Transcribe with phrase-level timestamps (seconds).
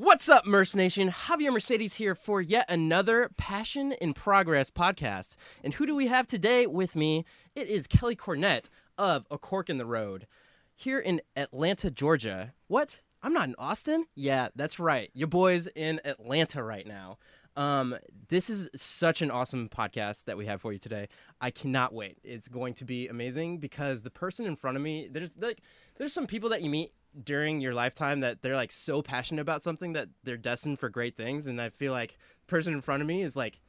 [0.00, 1.10] What's up, Merce Nation?
[1.10, 5.34] Javier Mercedes here for yet another Passion in Progress podcast.
[5.64, 7.24] And who do we have today with me?
[7.56, 10.28] It is Kelly Cornett of A Cork in the Road
[10.76, 12.54] here in Atlanta, Georgia.
[12.68, 13.00] What?
[13.24, 14.06] I'm not in Austin?
[14.14, 15.10] Yeah, that's right.
[15.14, 17.18] Your boy's in Atlanta right now.
[17.56, 17.96] Um,
[18.28, 21.08] this is such an awesome podcast that we have for you today.
[21.40, 22.18] I cannot wait.
[22.22, 25.60] It's going to be amazing because the person in front of me, there's like,
[25.96, 26.92] there's some people that you meet
[27.24, 31.16] during your lifetime that they're like so passionate about something that they're destined for great
[31.16, 31.46] things.
[31.46, 33.60] And I feel like person in front of me is like,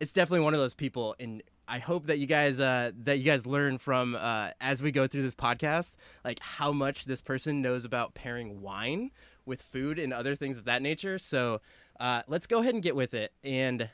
[0.00, 1.14] it's definitely one of those people.
[1.18, 4.92] And I hope that you guys, uh, that you guys learn from uh, as we
[4.92, 9.10] go through this podcast, like how much this person knows about pairing wine
[9.44, 11.18] with food and other things of that nature.
[11.18, 11.60] So
[11.98, 13.32] uh, let's go ahead and get with it.
[13.42, 13.88] And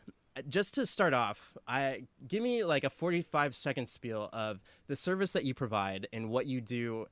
[0.49, 5.33] just to start off, I give me like a 45 second spiel of the service
[5.33, 7.07] that you provide and what you do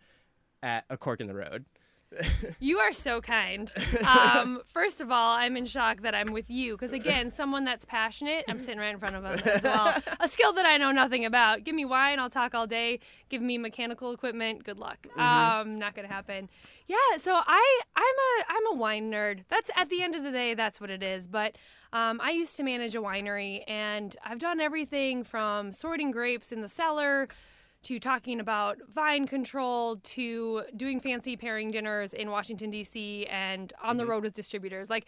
[0.62, 1.64] at a cork in the road.
[2.58, 3.72] You are so kind.
[4.04, 7.84] Um, first of all, I'm in shock that I'm with you because, again, someone that's
[7.84, 9.94] passionate, I'm sitting right in front of them as well.
[10.18, 11.64] A skill that I know nothing about.
[11.64, 12.98] Give me wine, I'll talk all day.
[13.28, 15.06] Give me mechanical equipment, good luck.
[15.16, 16.48] Um, not gonna happen.
[16.86, 19.44] Yeah, so I, I'm a, I'm a wine nerd.
[19.48, 21.28] That's at the end of the day, that's what it is.
[21.28, 21.56] But
[21.92, 26.60] um, I used to manage a winery, and I've done everything from sorting grapes in
[26.60, 27.28] the cellar
[27.82, 33.96] to talking about vine control to doing fancy pairing dinners in Washington, D.C., and on
[33.96, 34.90] the road with distributors.
[34.90, 35.06] Like,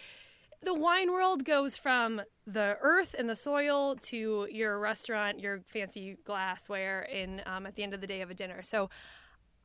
[0.62, 6.17] the wine world goes from the earth and the soil to your restaurant, your fancy
[6.25, 8.62] glassware in um, at the end of the day of a dinner.
[8.62, 8.89] So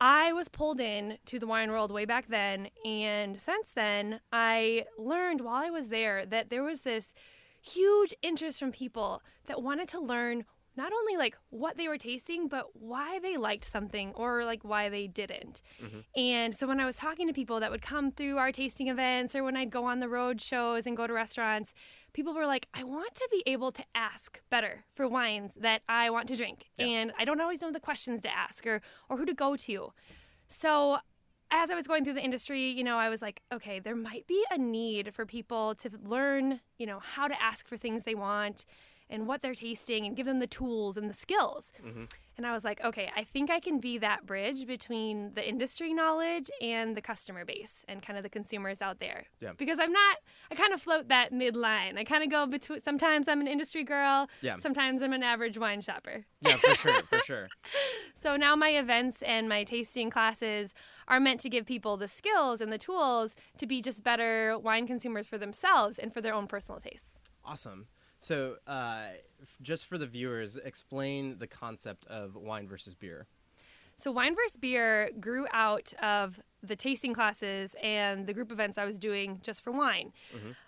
[0.02, 4.86] I was pulled in to the wine world way back then, and since then I
[4.98, 7.14] learned while I was there that there was this
[7.62, 10.46] huge interest from people that wanted to learn
[10.78, 14.88] not only like what they were tasting, but why they liked something or like why
[14.90, 15.62] they didn't.
[15.84, 16.00] Mm-hmm.
[16.16, 19.36] And so when I was talking to people that would come through our tasting events
[19.36, 21.74] or when I'd go on the road shows and go to restaurants,
[22.14, 26.12] people were like, I want to be able to ask better for wines that I
[26.12, 26.68] want to drink.
[26.78, 29.94] And I don't always know the questions to ask or or who to go to.
[30.48, 31.00] So
[31.50, 34.28] as I was going through the industry, you know, I was like, okay, there might
[34.28, 38.16] be a need for people to learn, you know, how to ask for things they
[38.16, 38.66] want
[39.10, 41.72] and what they're tasting and give them the tools and the skills.
[41.86, 42.06] Mm-hmm.
[42.38, 45.92] And I was like, okay, I think I can be that bridge between the industry
[45.92, 49.24] knowledge and the customer base and kind of the consumers out there.
[49.40, 49.54] Yeah.
[49.58, 50.18] Because I'm not,
[50.52, 51.98] I kind of float that midline.
[51.98, 54.58] I kind of go between, sometimes I'm an industry girl, Yeah.
[54.58, 56.26] sometimes I'm an average wine shopper.
[56.42, 57.48] Yeah, for sure, for sure.
[58.14, 60.76] So now my events and my tasting classes
[61.08, 64.86] are meant to give people the skills and the tools to be just better wine
[64.86, 67.20] consumers for themselves and for their own personal tastes.
[67.44, 67.88] Awesome.
[68.20, 69.06] So, uh,
[69.42, 73.28] f- just for the viewers, explain the concept of wine versus beer.
[74.00, 78.86] So Wine versus Beer grew out of the tasting classes and the group events I
[78.86, 80.14] was doing just for wine.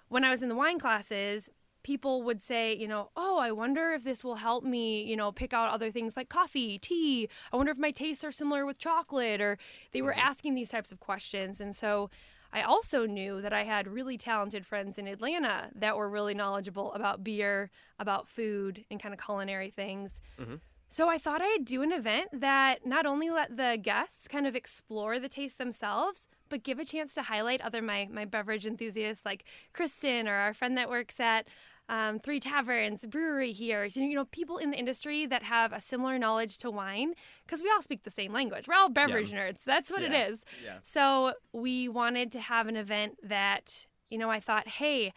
[0.07, 1.51] When I was in the wine classes,
[1.83, 5.31] people would say, you know, oh, I wonder if this will help me, you know,
[5.31, 7.29] pick out other things like coffee, tea.
[7.53, 9.59] I wonder if my tastes are similar with chocolate or
[9.91, 11.61] they were asking these types of questions.
[11.61, 12.09] And so
[12.51, 16.93] I also knew that I had really talented friends in Atlanta that were really knowledgeable
[16.93, 20.21] about beer, about food, and kind of culinary things.
[20.39, 20.55] Mm-hmm.
[20.91, 24.55] So I thought I'd do an event that not only let the guests kind of
[24.55, 29.23] explore the taste themselves, but give a chance to highlight other my my beverage enthusiasts
[29.23, 31.47] like Kristen or our friend that works at
[31.89, 33.89] um, Three Taverns Brewery here.
[33.89, 37.13] So, you know, people in the industry that have a similar knowledge to wine
[37.45, 38.67] because we all speak the same language.
[38.67, 39.63] We're all beverage nerds.
[39.65, 40.07] That's what Yeah.
[40.13, 40.45] it is.
[40.63, 40.77] Yeah.
[40.83, 45.11] So we wanted to have an event that, you know, I thought, hey,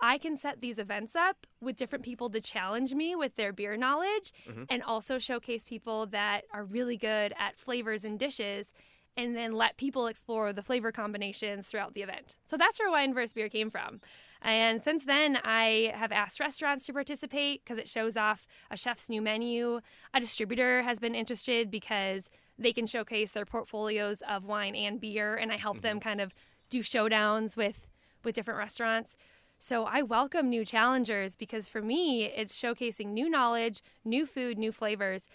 [0.00, 3.76] I can set these events up with different people to challenge me with their beer
[3.76, 4.32] knowledge
[4.68, 8.72] and also showcase people that are really good at flavors and dishes
[9.16, 12.36] and then let people explore the flavor combinations throughout the event.
[12.46, 13.32] So that's where Wine vs.
[13.32, 14.00] Beer came from.
[14.44, 19.08] And since then, I have asked restaurants to participate because it shows off a chef's
[19.08, 19.80] new menu.
[20.12, 22.28] A distributor has been interested because
[22.58, 26.08] they can showcase their portfolios of wine and beer, and I help them mm-hmm.
[26.08, 26.34] kind of
[26.68, 27.88] do showdowns with
[28.22, 29.16] with different restaurants.
[29.58, 34.72] So I welcome new challengers because for me, it's showcasing new knowledge, new food, new
[34.72, 35.26] flavors.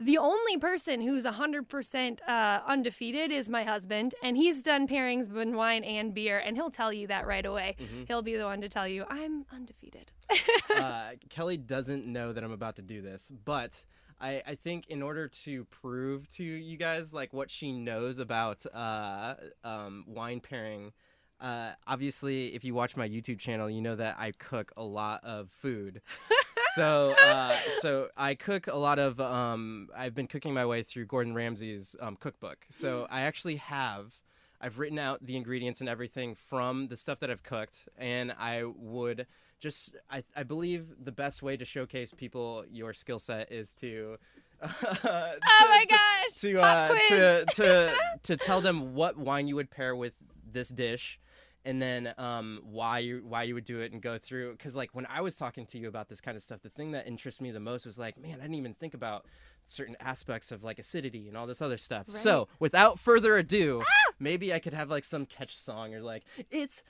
[0.00, 5.48] The only person who's 100% uh, undefeated is my husband, and he's done pairings with
[5.48, 7.76] wine and beer, and he'll tell you that right away.
[8.08, 10.10] He'll be the one to tell you, I'm undefeated.
[10.76, 13.84] uh, Kelly doesn't know that I'm about to do this, but
[14.20, 18.64] I, I think in order to prove to you guys like what she knows about
[18.74, 20.92] uh, um, wine pairing,
[21.40, 25.22] uh, obviously if you watch my YouTube channel, you know that I cook a lot
[25.24, 26.00] of food.
[26.74, 31.06] so uh, so I cook a lot of um, I've been cooking my way through
[31.06, 32.58] Gordon Ramsay's um, cookbook.
[32.68, 34.20] So I actually have.
[34.60, 38.64] I've written out the ingredients and everything from the stuff that I've cooked, and I
[38.64, 39.26] would
[39.60, 44.18] just I, I believe the best way to showcase people your skill set is to
[44.62, 45.36] oh
[45.68, 50.14] my gosh to uh, to to to tell them what wine you would pair with
[50.52, 51.18] this dish
[51.64, 54.90] and then um, why you why you would do it and go through because like
[54.92, 57.40] when I was talking to you about this kind of stuff, the thing that interests
[57.40, 59.26] me the most was like, man, I didn't even think about
[59.66, 62.06] certain aspects of like acidity and all this other stuff.
[62.08, 62.16] Right.
[62.16, 64.12] So without further ado, ah!
[64.18, 66.82] maybe I could have like some catch song or like it's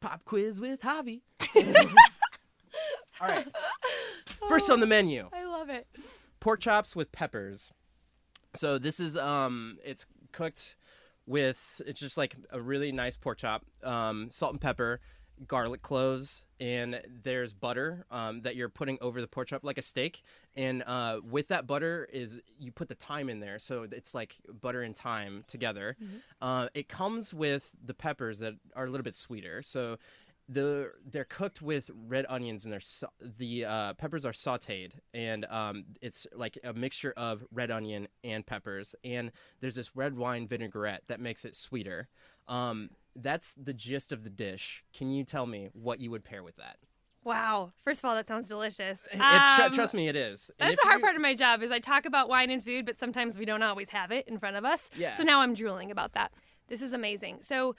[0.00, 1.20] pop quiz with Javi.
[3.20, 3.46] all right,
[4.48, 5.28] first on the menu.
[5.32, 5.86] I love it.
[6.40, 7.72] Pork chops with peppers.
[8.54, 10.76] So this is um, it's cooked
[11.26, 15.00] with it's just like a really nice pork chop, um, salt and pepper,
[15.46, 19.82] garlic cloves, and there's butter um, that you're putting over the pork chop like a
[19.82, 20.22] steak.
[20.56, 24.36] And uh, with that butter is you put the thyme in there, so it's like
[24.60, 25.96] butter and thyme together.
[26.02, 26.16] Mm-hmm.
[26.40, 29.62] Uh, it comes with the peppers that are a little bit sweeter.
[29.62, 29.98] So
[30.48, 35.84] the they're cooked with red onions and they're the uh, peppers are sautéed and um,
[36.02, 41.02] it's like a mixture of red onion and peppers and there's this red wine vinaigrette
[41.06, 42.08] that makes it sweeter.
[42.46, 44.84] Um, that's the gist of the dish.
[44.92, 46.76] Can you tell me what you would pair with that?
[47.22, 47.72] Wow.
[47.82, 49.00] First of all, that sounds delicious.
[49.18, 50.50] Um, tr- trust me, it is.
[50.58, 52.98] That's the hard part of my job is I talk about wine and food, but
[52.98, 54.90] sometimes we don't always have it in front of us.
[54.94, 55.14] Yeah.
[55.14, 56.32] So now I'm drooling about that.
[56.68, 57.38] This is amazing.
[57.40, 57.76] So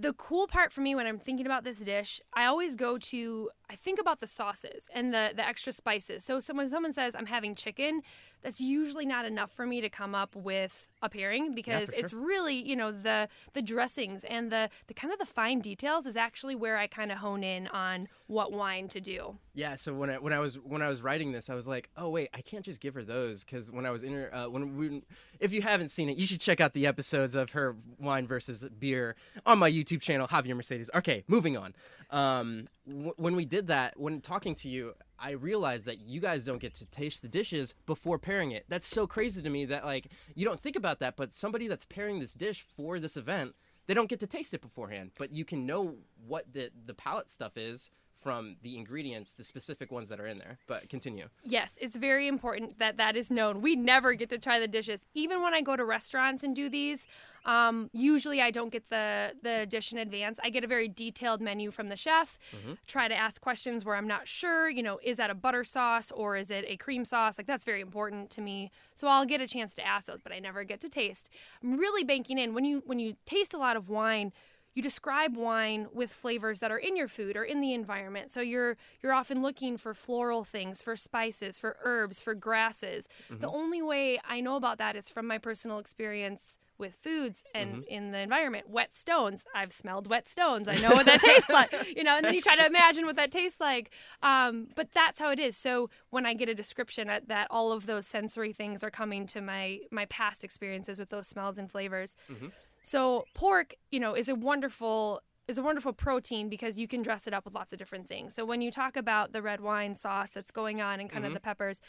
[0.00, 3.50] the cool part for me when I'm thinking about this dish, I always go to
[3.68, 6.24] I think about the sauces and the the extra spices.
[6.24, 8.02] So when someone says I'm having chicken,
[8.42, 12.10] that's usually not enough for me to come up with a pairing because yeah, it's
[12.10, 12.20] sure.
[12.20, 16.16] really you know the the dressings and the the kind of the fine details is
[16.16, 19.38] actually where I kind of hone in on what wine to do.
[19.54, 19.74] Yeah.
[19.76, 22.08] So when I when I was when I was writing this, I was like, oh
[22.10, 24.76] wait, I can't just give her those because when I was in her uh, when
[24.76, 25.02] we
[25.40, 28.64] if you haven't seen it, you should check out the episodes of her wine versus
[28.78, 30.90] beer on my YouTube channel, Javier Mercedes.
[30.94, 31.74] Okay, moving on.
[32.10, 36.44] Um, w- when we did that, when talking to you, I realized that you guys
[36.44, 38.64] don't get to taste the dishes before pairing it.
[38.68, 41.84] That's so crazy to me that like you don't think about that, but somebody that's
[41.84, 43.54] pairing this dish for this event,
[43.86, 45.10] they don't get to taste it beforehand.
[45.18, 45.96] But you can know
[46.26, 47.90] what the the palate stuff is
[48.20, 50.58] from the ingredients, the specific ones that are in there.
[50.66, 51.28] But continue.
[51.42, 53.60] Yes, it's very important that that is known.
[53.60, 55.06] We never get to try the dishes.
[55.14, 57.06] Even when I go to restaurants and do these,
[57.44, 60.38] um, usually I don't get the the dish in advance.
[60.42, 62.38] I get a very detailed menu from the chef.
[62.54, 62.74] Mm-hmm.
[62.86, 64.68] Try to ask questions where I'm not sure.
[64.68, 67.38] You know, is that a butter sauce or is it a cream sauce?
[67.38, 68.70] Like that's very important to me.
[68.94, 71.30] So I'll get a chance to ask those, but I never get to taste.
[71.62, 74.32] I'm really banking in when you when you taste a lot of wine
[74.74, 78.30] you describe wine with flavors that are in your food or in the environment.
[78.30, 83.08] So you're you're often looking for floral things, for spices, for herbs, for grasses.
[83.30, 83.40] Mm-hmm.
[83.40, 87.70] The only way I know about that is from my personal experience with foods and
[87.70, 87.82] mm-hmm.
[87.88, 88.70] in the environment.
[88.70, 89.44] Wet stones.
[89.54, 90.68] I've smelled wet stones.
[90.68, 91.74] I know what that tastes like.
[91.98, 93.90] You know, and then you try to imagine what that tastes like.
[94.22, 95.56] Um, but that's how it is.
[95.56, 99.26] So when I get a description at that all of those sensory things are coming
[99.28, 102.16] to my my past experiences with those smells and flavors.
[102.30, 102.48] Mm-hmm.
[102.82, 107.26] So pork, you know, is a wonderful is a wonderful protein because you can dress
[107.26, 108.34] it up with lots of different things.
[108.34, 111.28] So when you talk about the red wine sauce that's going on and kind mm-hmm.
[111.28, 111.80] of the peppers,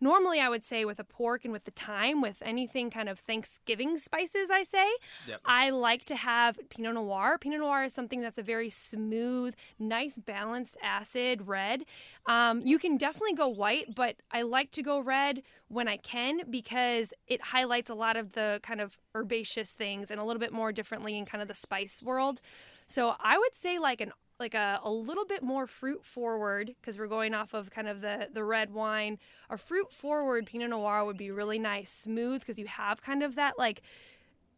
[0.00, 3.18] normally I would say with a pork and with the thyme, with anything kind of
[3.18, 4.86] Thanksgiving spices, I say,
[5.26, 5.40] yep.
[5.44, 7.38] I like to have Pinot Noir.
[7.38, 11.84] Pinot Noir is something that's a very smooth, nice, balanced acid red.
[12.26, 16.42] Um, you can definitely go white, but I like to go red when I can
[16.50, 20.52] because it highlights a lot of the kind of herbaceous things and a little bit
[20.52, 22.40] more differently in kind of the spice world.
[22.86, 26.98] So I would say like an like a, a little bit more fruit forward because
[26.98, 29.18] we're going off of kind of the the red wine.
[29.50, 33.34] A fruit forward pinot noir would be really nice smooth because you have kind of
[33.36, 33.82] that like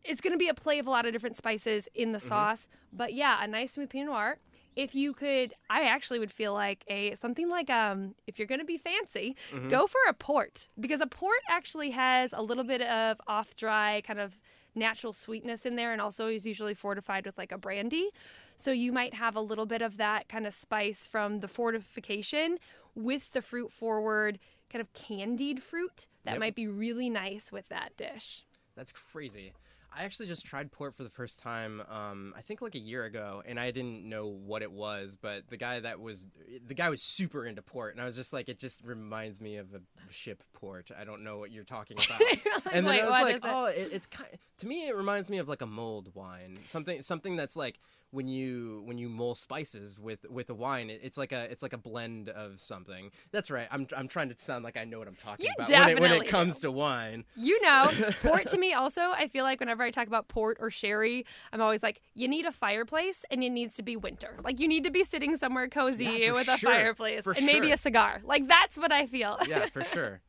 [0.04, 2.28] it's going to be a play of a lot of different spices in the mm-hmm.
[2.28, 2.68] sauce.
[2.92, 4.38] But yeah a nice smooth pinot noir.
[4.76, 8.60] If you could i actually would feel like a something like um if you're going
[8.60, 9.68] to be fancy mm-hmm.
[9.68, 10.68] go for a port.
[10.78, 14.38] Because a port actually has a little bit of off dry kind of
[14.74, 18.10] natural sweetness in there and also is usually fortified with like a brandy
[18.58, 22.58] so you might have a little bit of that kind of spice from the fortification
[22.94, 24.38] with the fruit forward
[24.70, 26.40] kind of candied fruit that yep.
[26.40, 28.44] might be really nice with that dish.
[28.76, 29.52] That's crazy.
[29.96, 33.04] I actually just tried port for the first time, um, I think like a year
[33.04, 35.16] ago, and I didn't know what it was.
[35.20, 36.26] But the guy that was
[36.66, 39.56] the guy was super into port, and I was just like, it just reminds me
[39.56, 39.80] of a
[40.12, 40.90] ship port.
[40.96, 42.20] I don't know what you're talking about.
[42.20, 44.28] like, and then I was like, oh, it, it's kind.
[44.58, 48.26] To me, it reminds me of like a mulled wine, something something that's like when
[48.28, 51.72] you when you mull spices with with a wine, it, it's like a it's like
[51.72, 53.10] a blend of something.
[53.32, 53.68] That's right.
[53.70, 56.00] I'm I'm trying to sound like I know what I'm talking You about when it,
[56.00, 56.62] when it comes do.
[56.68, 57.24] to wine.
[57.36, 57.90] You know,
[58.22, 61.60] port to me also, I feel like whenever I talk about port or sherry, I'm
[61.60, 64.36] always like, you need a fireplace and it needs to be winter.
[64.42, 67.70] Like, you need to be sitting somewhere cozy Yeah, with a fireplace For and maybe
[67.72, 68.20] a cigar.
[68.24, 69.38] Like, that's what I feel.
[69.46, 70.20] yeah, for sure.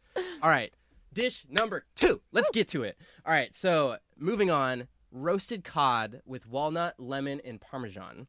[0.41, 0.73] All right,
[1.13, 2.21] dish number two.
[2.31, 2.97] Let's get to it.
[3.25, 8.27] All right, so moving on, roasted cod with walnut, lemon, and parmesan.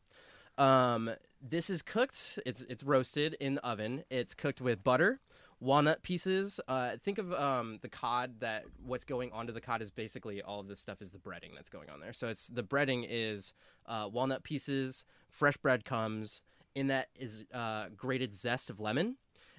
[0.58, 1.10] Um,
[1.40, 2.38] this is cooked.
[2.44, 4.04] It's it's roasted in the oven.
[4.10, 5.20] It's cooked with butter,
[5.58, 6.60] walnut pieces.
[6.68, 10.60] Uh, think of um, the cod that what's going onto the cod is basically all
[10.60, 12.12] of this stuff is the breading that's going on there.
[12.12, 13.54] So it's the breading is
[13.86, 16.42] uh, walnut pieces, fresh breadcrumbs.
[16.76, 19.16] In that is uh, grated zest of lemon,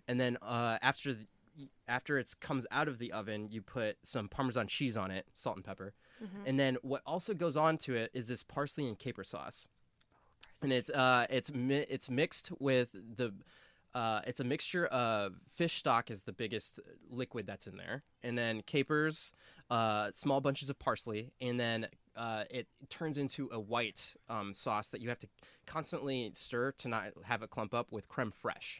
[0.07, 1.25] and then uh, after the,
[1.91, 5.57] after it comes out of the oven, you put some Parmesan cheese on it, salt
[5.57, 5.93] and pepper,
[6.45, 9.67] and then what also goes on to it is this parsley and caper sauce,
[10.61, 13.33] and it's uh it's mi- it's mixed with the.
[13.93, 16.79] Uh, it's a mixture of fish stock is the biggest
[17.09, 19.33] liquid that's in there, and then capers,
[19.69, 24.87] uh, small bunches of parsley, and then uh, it turns into a white um, sauce
[24.91, 25.27] that you have to
[25.65, 28.79] constantly stir to not have it clump up with creme fraiche.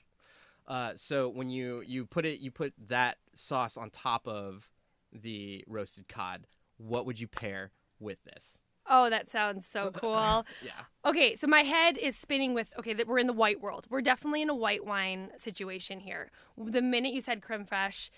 [0.72, 4.70] Uh, so when you you put it, you put that sauce on top of
[5.12, 6.48] the roasted cod.
[6.78, 8.58] What would you pair with this?
[8.90, 10.46] Oh, that sounds so cool.
[10.64, 10.72] Yeah.
[11.04, 13.86] Okay, so my head is spinning with okay, that we're in the white world.
[13.90, 16.32] We're definitely in a white wine situation here.
[16.58, 18.10] The minute you said creme fraiche,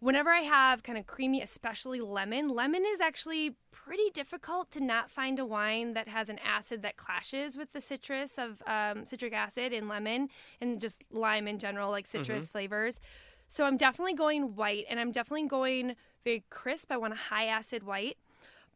[0.00, 5.10] whenever I have kind of creamy, especially lemon, lemon is actually pretty difficult to not
[5.10, 9.32] find a wine that has an acid that clashes with the citrus of um, citric
[9.32, 10.28] acid in lemon
[10.60, 13.00] and just lime in general, like citrus flavors.
[13.48, 16.92] So I'm definitely going white, and I'm definitely going very crisp.
[16.92, 18.18] I want a high acid white.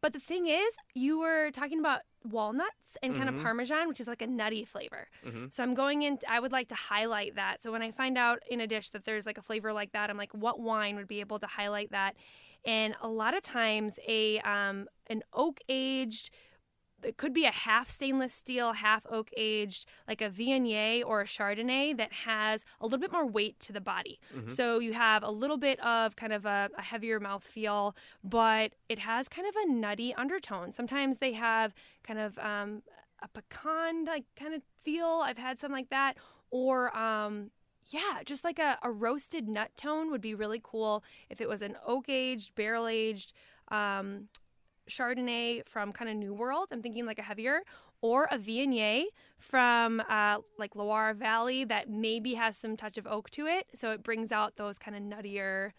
[0.01, 4.07] But the thing is, you were talking about walnuts and kind of parmesan, which is
[4.07, 5.07] like a nutty flavor.
[5.49, 7.61] So I'm going in, I would like to highlight that.
[7.61, 10.09] So when I find out in a dish that there's like a flavor like that,
[10.09, 12.15] I'm like, what wine would be able to highlight that?
[12.65, 16.31] And a lot of times, a um, an oak aged
[17.05, 21.25] it could be a half stainless steel, half oak aged, like a Viognier or a
[21.25, 24.19] Chardonnay that has a little bit more weight to the body.
[24.49, 28.73] So you have a little bit of kind of a, a heavier mouth feel, but
[28.89, 30.71] it has kind of a nutty undertone.
[30.73, 32.83] Sometimes they have kind of um,
[33.21, 35.21] a pecan like kind of feel.
[35.23, 36.17] I've had some like that,
[36.51, 37.51] or um,
[37.89, 41.61] yeah, just like a, a roasted nut tone would be really cool if it was
[41.61, 43.33] an oak aged, barrel aged.
[43.69, 44.27] Um,
[44.89, 46.69] Chardonnay from kind of New World.
[46.71, 47.61] I'm thinking like a heavier,
[48.01, 49.05] or a Viognier
[49.37, 53.91] from uh, like Loire Valley that maybe has some touch of oak to it, so
[53.91, 55.71] it brings out those kind of nuttier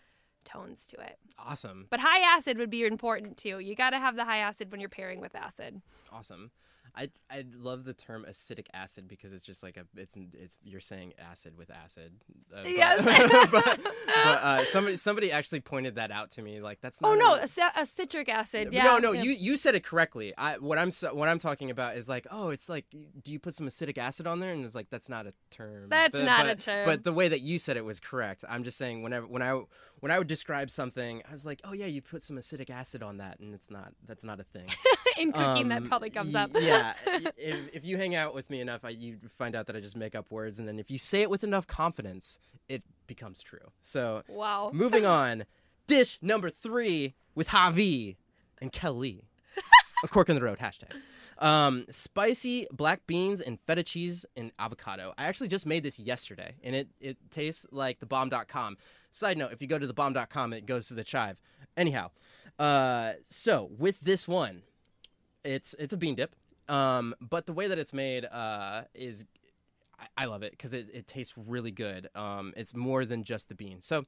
[0.44, 1.18] tones to it.
[1.38, 1.86] Awesome.
[1.90, 3.58] But high acid would be important too.
[3.58, 5.82] You got to have the high acid when you're pairing with acid.
[6.12, 6.50] Awesome.
[6.96, 10.80] I I love the term acidic acid because it's just like a it's it's you're
[10.80, 12.12] saying acid with acid.
[12.52, 13.48] Uh, but- Yes.
[13.52, 16.60] but but uh, somebody somebody actually pointed that out to me.
[16.60, 18.68] Like that's not Oh no, a, a citric acid.
[18.72, 18.84] Yeah.
[18.84, 19.22] no, no, yeah.
[19.22, 20.32] you you said it correctly.
[20.38, 23.54] I what I'm what I'm talking about is like, oh, it's like, do you put
[23.54, 24.52] some acidic acid on there?
[24.52, 25.88] And it's like that's not a term.
[25.88, 26.86] That's But- not a term.
[26.86, 28.44] But the way that you said it was correct.
[28.48, 29.62] I'm just saying whenever when I
[30.04, 33.02] when I would describe something, I was like, oh yeah, you put some acidic acid
[33.02, 34.66] on that, and it's not that's not a thing.
[35.16, 36.50] in cooking that Um, probably comes y- up.
[36.60, 36.92] yeah,
[37.38, 39.96] if, if you hang out with me enough, I, you find out that I just
[39.96, 43.70] make up words, and then if you say it with enough confidence, it becomes true.
[43.80, 44.70] So wow.
[44.74, 45.46] moving on,
[45.86, 48.16] dish number three with Javi
[48.60, 49.22] and Kelly.
[50.04, 50.92] A cork in the road hashtag.
[51.38, 55.14] Um, spicy black beans and feta cheese and avocado.
[55.16, 58.76] I actually just made this yesterday, and it it tastes like the bomb.com.
[59.14, 61.36] Side note: If you go to the bomb.com, it goes to the chive.
[61.76, 62.10] Anyhow,
[62.58, 64.62] uh, so with this one,
[65.44, 66.34] it's it's a bean dip.
[66.68, 69.24] Um, but the way that it's made uh, is
[70.00, 72.08] I, I love it because it, it tastes really good.
[72.16, 73.80] Um, it's more than just the bean.
[73.80, 74.04] So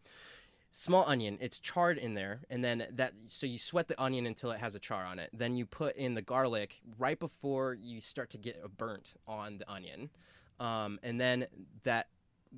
[0.72, 4.50] small onion, it's charred in there, and then that so you sweat the onion until
[4.50, 5.30] it has a char on it.
[5.32, 9.58] Then you put in the garlic right before you start to get a burnt on
[9.58, 10.10] the onion,
[10.58, 11.46] um, and then
[11.84, 12.08] that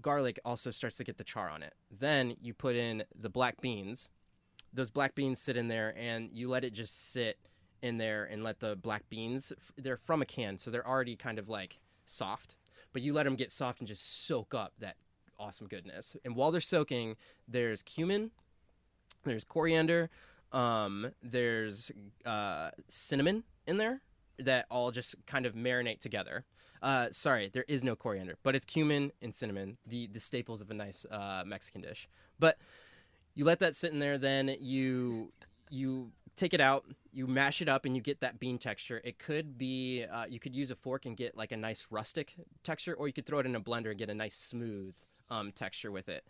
[0.00, 1.74] garlic also starts to get the char on it.
[1.90, 4.08] Then you put in the black beans.
[4.72, 7.38] Those black beans sit in there, and you let it just sit
[7.82, 9.52] in there and let the black beans.
[9.76, 12.56] They're from a can, so they're already kind of like soft.
[12.92, 14.96] But you let them get soft and just soak up that
[15.38, 16.16] awesome goodness.
[16.24, 18.30] And while they're soaking, there's cumin,
[19.24, 20.10] there's coriander,
[20.52, 21.92] um, there's
[22.24, 24.00] uh, cinnamon in there
[24.38, 26.44] that all just kind of marinate together.
[26.82, 30.70] Uh, sorry, there is no coriander, but it's cumin and cinnamon, the the staples of
[30.70, 32.08] a nice uh, Mexican dish.
[32.38, 32.58] But
[33.34, 35.32] you let that sit in there, then you
[35.70, 39.00] you take it out, you mash it up, and you get that bean texture.
[39.04, 42.34] It could be uh, you could use a fork and get like a nice rustic
[42.62, 44.96] texture, or you could throw it in a blender and get a nice smooth
[45.30, 46.24] um, texture with it.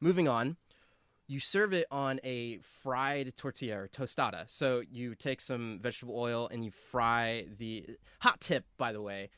[0.00, 0.56] Moving on,
[1.26, 4.44] you serve it on a fried tortilla or tostada.
[4.48, 7.86] So you take some vegetable oil and you fry the
[8.20, 9.30] hot tip, by the way.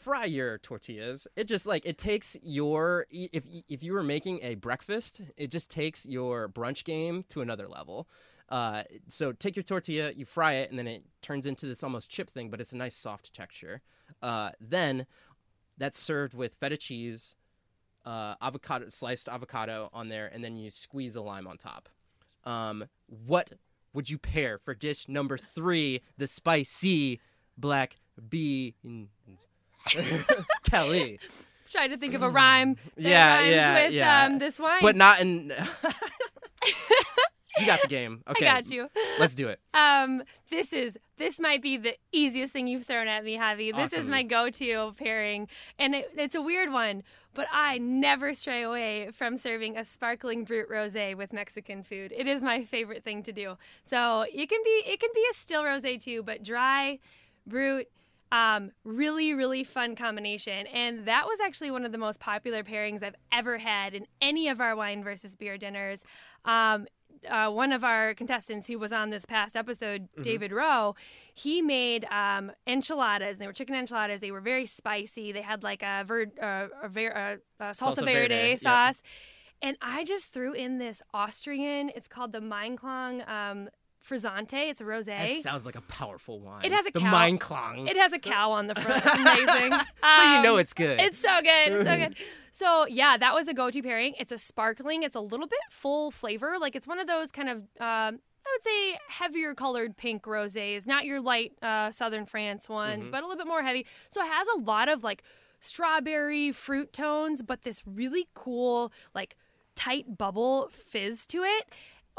[0.00, 1.26] Fry your tortillas.
[1.36, 5.70] It just like it takes your if if you were making a breakfast, it just
[5.70, 8.08] takes your brunch game to another level.
[8.48, 12.08] Uh, so take your tortilla, you fry it, and then it turns into this almost
[12.08, 13.82] chip thing, but it's a nice soft texture.
[14.22, 15.04] Uh, then
[15.76, 17.36] that's served with feta cheese,
[18.06, 21.90] uh, avocado, sliced avocado on there, and then you squeeze a lime on top.
[22.44, 23.52] Um, what
[23.92, 26.00] would you pair for dish number three?
[26.16, 27.20] The spicy
[27.58, 27.98] black
[28.30, 29.10] beans.
[30.64, 31.18] Kelly,
[31.70, 34.24] Trying to think of a rhyme that Yeah, rhymes yeah, with yeah.
[34.24, 34.80] Um, this wine.
[34.82, 35.52] but not in.
[37.58, 38.22] you got the game.
[38.28, 38.88] Okay, I got you.
[39.18, 39.60] Let's do it.
[39.74, 43.74] Um, this is this might be the easiest thing you've thrown at me, Javi.
[43.74, 47.02] This is my go-to pairing, and it, it's a weird one,
[47.34, 52.12] but I never stray away from serving a sparkling brut rosé with Mexican food.
[52.16, 53.56] It is my favorite thing to do.
[53.84, 56.98] So it can be it can be a still rosé too, but dry,
[57.46, 57.86] brut.
[58.32, 60.66] Um, really, really fun combination.
[60.68, 64.46] And that was actually one of the most popular pairings I've ever had in any
[64.48, 66.04] of our wine versus beer dinners.
[66.44, 66.86] Um,
[67.28, 70.94] uh, one of our contestants who was on this past episode, David Rowe,
[71.34, 73.32] he made um, enchiladas.
[73.32, 74.20] And they were chicken enchiladas.
[74.20, 75.32] They were very spicy.
[75.32, 78.58] They had like a, ver- uh, a, ver- uh, a salsa, Salsa verde, verde, yep.
[78.60, 79.02] sauce.
[79.62, 81.90] And I just threw in this Austrian.
[81.94, 83.68] It's called the Meinklang um,
[84.10, 84.68] Frizzante.
[84.70, 85.06] It's a rosé.
[85.16, 86.64] That sounds like a powerful wine.
[86.64, 87.12] It has a the cow.
[87.14, 87.88] Meinklang.
[87.88, 89.02] It has a cow on the front.
[89.06, 89.72] It's amazing.
[89.72, 90.98] so you know Um, it's good.
[91.00, 91.72] It's so good.
[91.72, 92.16] It's so good.
[92.52, 94.12] So yeah, that was a go-to pairing.
[94.18, 95.02] It's a sparkling.
[95.02, 96.56] It's a little bit full flavor.
[96.60, 100.86] Like it's one of those kind of um, I would say heavier colored pink rosés,
[100.86, 103.12] not your light uh, Southern France ones, Mm-hmm.
[103.12, 103.86] but a little bit more heavy.
[104.10, 105.22] So it has a lot of like
[105.60, 109.36] strawberry fruit tones, but this really cool like
[109.74, 111.64] tight bubble fizz to it.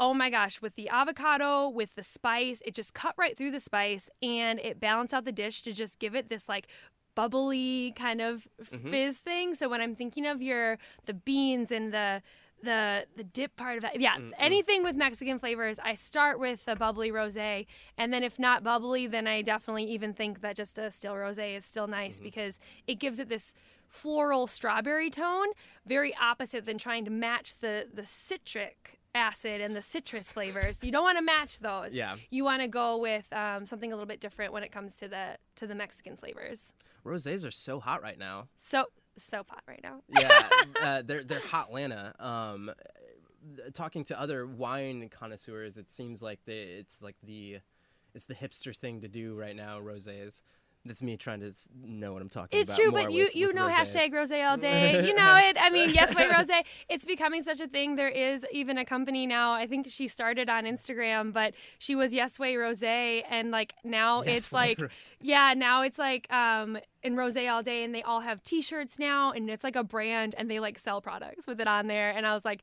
[0.02, 3.60] Oh my gosh, with the avocado, with the spice, it just cut right through the
[3.60, 6.66] spice and it balanced out the dish to just give it this like
[7.14, 8.88] bubbly kind of mm-hmm.
[8.88, 9.54] fizz thing.
[9.54, 12.20] So when I'm thinking of your the beans and the
[12.64, 14.30] the the dip part of that, yeah, mm-hmm.
[14.40, 19.06] anything with Mexican flavors, I start with a bubbly rosé, and then if not bubbly,
[19.06, 22.24] then I definitely even think that just a still rosé is still nice mm-hmm.
[22.24, 23.54] because it gives it this
[23.86, 25.48] floral strawberry tone,
[25.86, 30.78] very opposite than trying to match the the citric acid and the citrus flavors.
[30.82, 31.94] You don't want to match those.
[31.94, 32.16] Yeah.
[32.30, 35.08] You want to go with um, something a little bit different when it comes to
[35.08, 36.72] the to the Mexican flavors.
[37.04, 38.48] Rosés are so hot right now.
[38.56, 40.02] So so pot right now.
[40.08, 40.42] Yeah,
[40.80, 42.20] uh, they're they're Hotlanta.
[42.22, 42.70] Um,
[43.74, 47.58] talking to other wine connoisseurs, it seems like the it's like the
[48.14, 49.80] it's the hipster thing to do right now.
[49.80, 50.42] Rosés.
[50.84, 51.52] That's me trying to
[51.84, 52.78] know what I'm talking It's about.
[52.80, 53.94] It's true, but you with- you with know rosés.
[53.94, 55.06] hashtag rose all day.
[55.06, 55.56] You know it.
[55.60, 56.48] I mean, yes way rose.
[56.88, 57.94] It's becoming such a thing.
[57.94, 59.52] There is even a company now.
[59.52, 64.22] I think she started on Instagram, but she was yes way rose, and like now
[64.22, 65.12] Yes it's like Rosé.
[65.20, 69.30] yeah, now it's like um in rose all day, and they all have T-shirts now,
[69.30, 72.10] and it's like a brand, and they like sell products with it on there.
[72.10, 72.62] And I was like,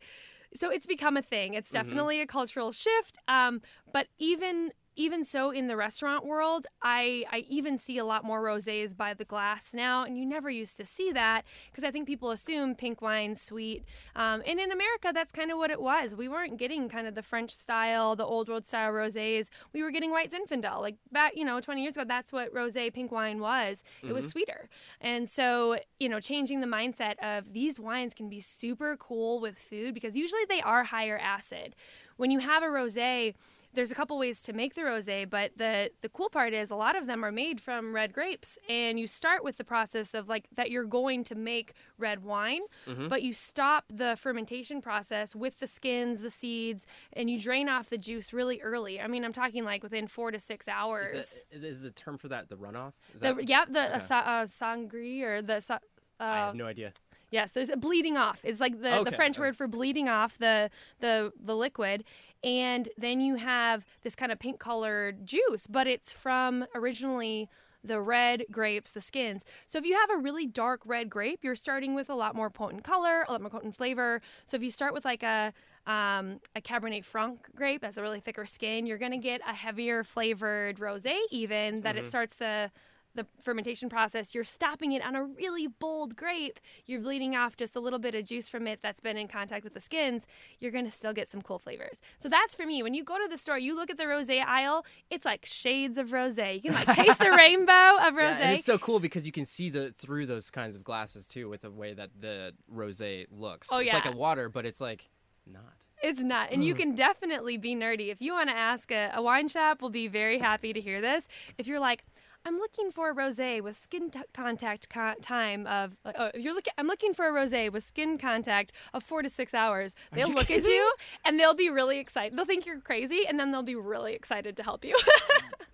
[0.55, 1.53] so it's become a thing.
[1.53, 1.87] It's Mm-hmm.
[1.87, 3.17] definitely a cultural shift.
[3.29, 3.61] Um,
[3.93, 8.43] but even even so in the restaurant world, I I even see a lot more
[8.43, 12.05] rosés by the glass now, and you never used to see that because I think
[12.05, 13.85] people assume pink wine sweet.
[14.17, 16.15] Um, and in America, that's kind of what it was.
[16.15, 19.47] We weren't getting kind of the French style, the old world style rosés.
[19.71, 20.81] We were getting white Zinfandel.
[20.81, 23.85] Like back, you know, 20 years ago, that's what rosé pink wine was.
[24.03, 24.67] It was sweeter.
[24.99, 29.57] And so, you know, changing the mindset of these wines can be super cool with
[29.57, 31.73] food because usually they are higher acid.
[32.17, 33.33] When you have a rosé,
[33.73, 36.75] there's a couple ways to make the rosé, but the the cool part is a
[36.75, 40.27] lot of them are made from red grapes, and you start with the process of
[40.27, 42.61] like that you're going to make red wine,
[43.07, 47.89] but you stop the fermentation process with the skins, the seeds, and you drain off
[47.89, 48.99] the juice really early.
[48.99, 51.09] I mean, I'm talking like within four to six hours.
[51.09, 52.93] Is, that, is the term for that the runoff?
[53.13, 54.05] Is the, that, yeah, the uh, okay.
[54.05, 55.79] sa- uh, sangri or the sa-
[56.19, 56.93] I uh, have no idea.
[57.31, 58.43] Yes, there's a bleeding off.
[58.43, 59.47] It's like the, the French okay.
[59.47, 62.03] word for bleeding off the the the liquid,
[62.43, 67.49] and then you have this kind of pink colored juice, but it's from originally
[67.83, 69.43] the red grapes, the skins.
[69.67, 72.49] So if you have a really dark red grape, you're starting with a lot more
[72.49, 74.21] potent color, a lot more potent flavor.
[74.45, 75.53] So if you start with like a
[75.87, 80.03] um, a Cabernet Franc grape has a really thicker skin, you're gonna get a heavier
[80.03, 82.69] flavored rosé, even that it starts the
[83.15, 86.59] the fermentation process, you're stopping it on a really bold grape.
[86.85, 89.63] You're bleeding off just a little bit of juice from it that's been in contact
[89.63, 90.27] with the skins.
[90.59, 91.99] You're going to still get some cool flavors.
[92.19, 92.83] So that's for me.
[92.83, 95.97] When you go to the store, you look at the rosé aisle, it's like shades
[95.97, 96.55] of rosé.
[96.55, 98.39] You can like taste the rainbow of rosé.
[98.39, 101.25] Yeah, and it's so cool because you can see the through those kinds of glasses
[101.25, 103.69] too with the way that the rosé looks.
[103.71, 105.09] Oh, It's like a water, but it's like
[105.45, 105.63] not.
[106.01, 106.51] It's not.
[106.51, 106.77] And you mm.
[106.77, 108.09] can definitely be nerdy.
[108.09, 111.01] If you want to ask a, a wine shop, we'll be very happy to hear
[111.01, 111.27] this.
[111.57, 112.05] If you're like,
[112.45, 115.97] I'm looking for a rosé with skin t- contact co- time of.
[116.05, 116.73] Uh, oh, you're looking.
[116.77, 119.95] I'm looking for a rosé with skin contact of four to six hours.
[120.13, 120.93] They'll look at you
[121.25, 122.37] and they'll be really excited.
[122.37, 124.97] They'll think you're crazy, and then they'll be really excited to help you.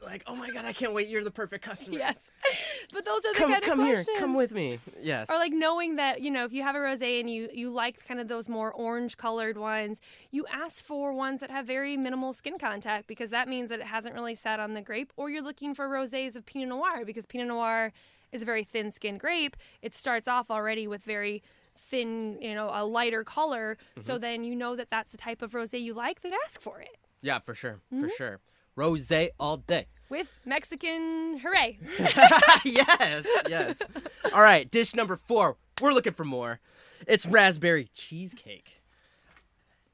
[0.06, 1.08] Like, oh my god, I can't wait!
[1.08, 1.98] You're the perfect customer.
[1.98, 2.18] yes,
[2.94, 3.96] but those are the Come, kind come of here.
[3.96, 4.20] questions.
[4.20, 4.78] Come with me.
[5.02, 5.30] Yes.
[5.30, 8.06] Or like knowing that you know if you have a rosé and you you like
[8.08, 10.00] kind of those more orange colored wines,
[10.32, 13.88] you ask for ones that have very minimal skin contact because that means that it
[13.88, 15.12] hasn't really sat on the grape.
[15.18, 17.92] Or you're looking for rosés of Pinot Noir because Pinot Noir
[18.32, 19.56] is a very thin skinned grape.
[19.82, 21.42] It starts off already with very
[21.78, 23.78] thin, you know, a lighter color.
[23.98, 24.02] Mm-hmm.
[24.06, 26.22] So then you know that that's the type of rosé you like.
[26.22, 28.04] They'd ask for it yeah, for sure, Mm-hmm.
[28.04, 28.40] for sure.
[28.78, 29.88] Rosé all day.
[30.10, 31.80] With Mexican hooray.
[32.64, 33.78] yes, yes.
[34.34, 35.58] All right, dish number four.
[35.82, 36.60] We're looking for more.
[37.08, 38.82] It's raspberry cheesecake.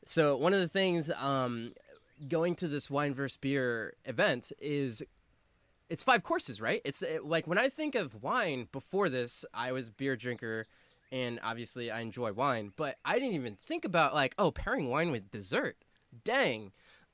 [0.06, 1.74] So one of the things um,
[2.28, 5.04] going to this wine versus beer event is
[5.90, 6.82] it's five courses, right?
[6.86, 10.68] It's uh, like when I think of wine before this, I was beer drinker,
[11.12, 15.12] and obviously I enjoy wine, but I didn't even think about like oh pairing wine
[15.12, 15.78] with dessert.
[16.24, 16.72] Dang.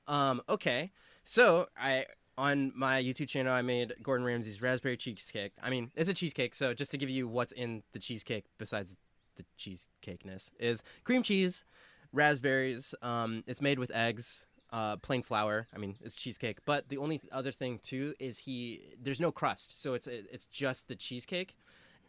[0.07, 0.91] Um, okay.
[1.23, 2.05] So I
[2.37, 5.53] on my YouTube channel I made Gordon Ramsay's raspberry cheesecake.
[5.61, 8.97] I mean, it's a cheesecake, so just to give you what's in the cheesecake besides
[9.35, 11.63] the cheesecakeness is cream cheese,
[12.11, 12.93] raspberries.
[13.01, 15.67] Um, it's made with eggs, uh, plain flour.
[15.73, 16.59] I mean, it's cheesecake.
[16.65, 20.87] But the only other thing too is he there's no crust, so it's it's just
[20.87, 21.55] the cheesecake.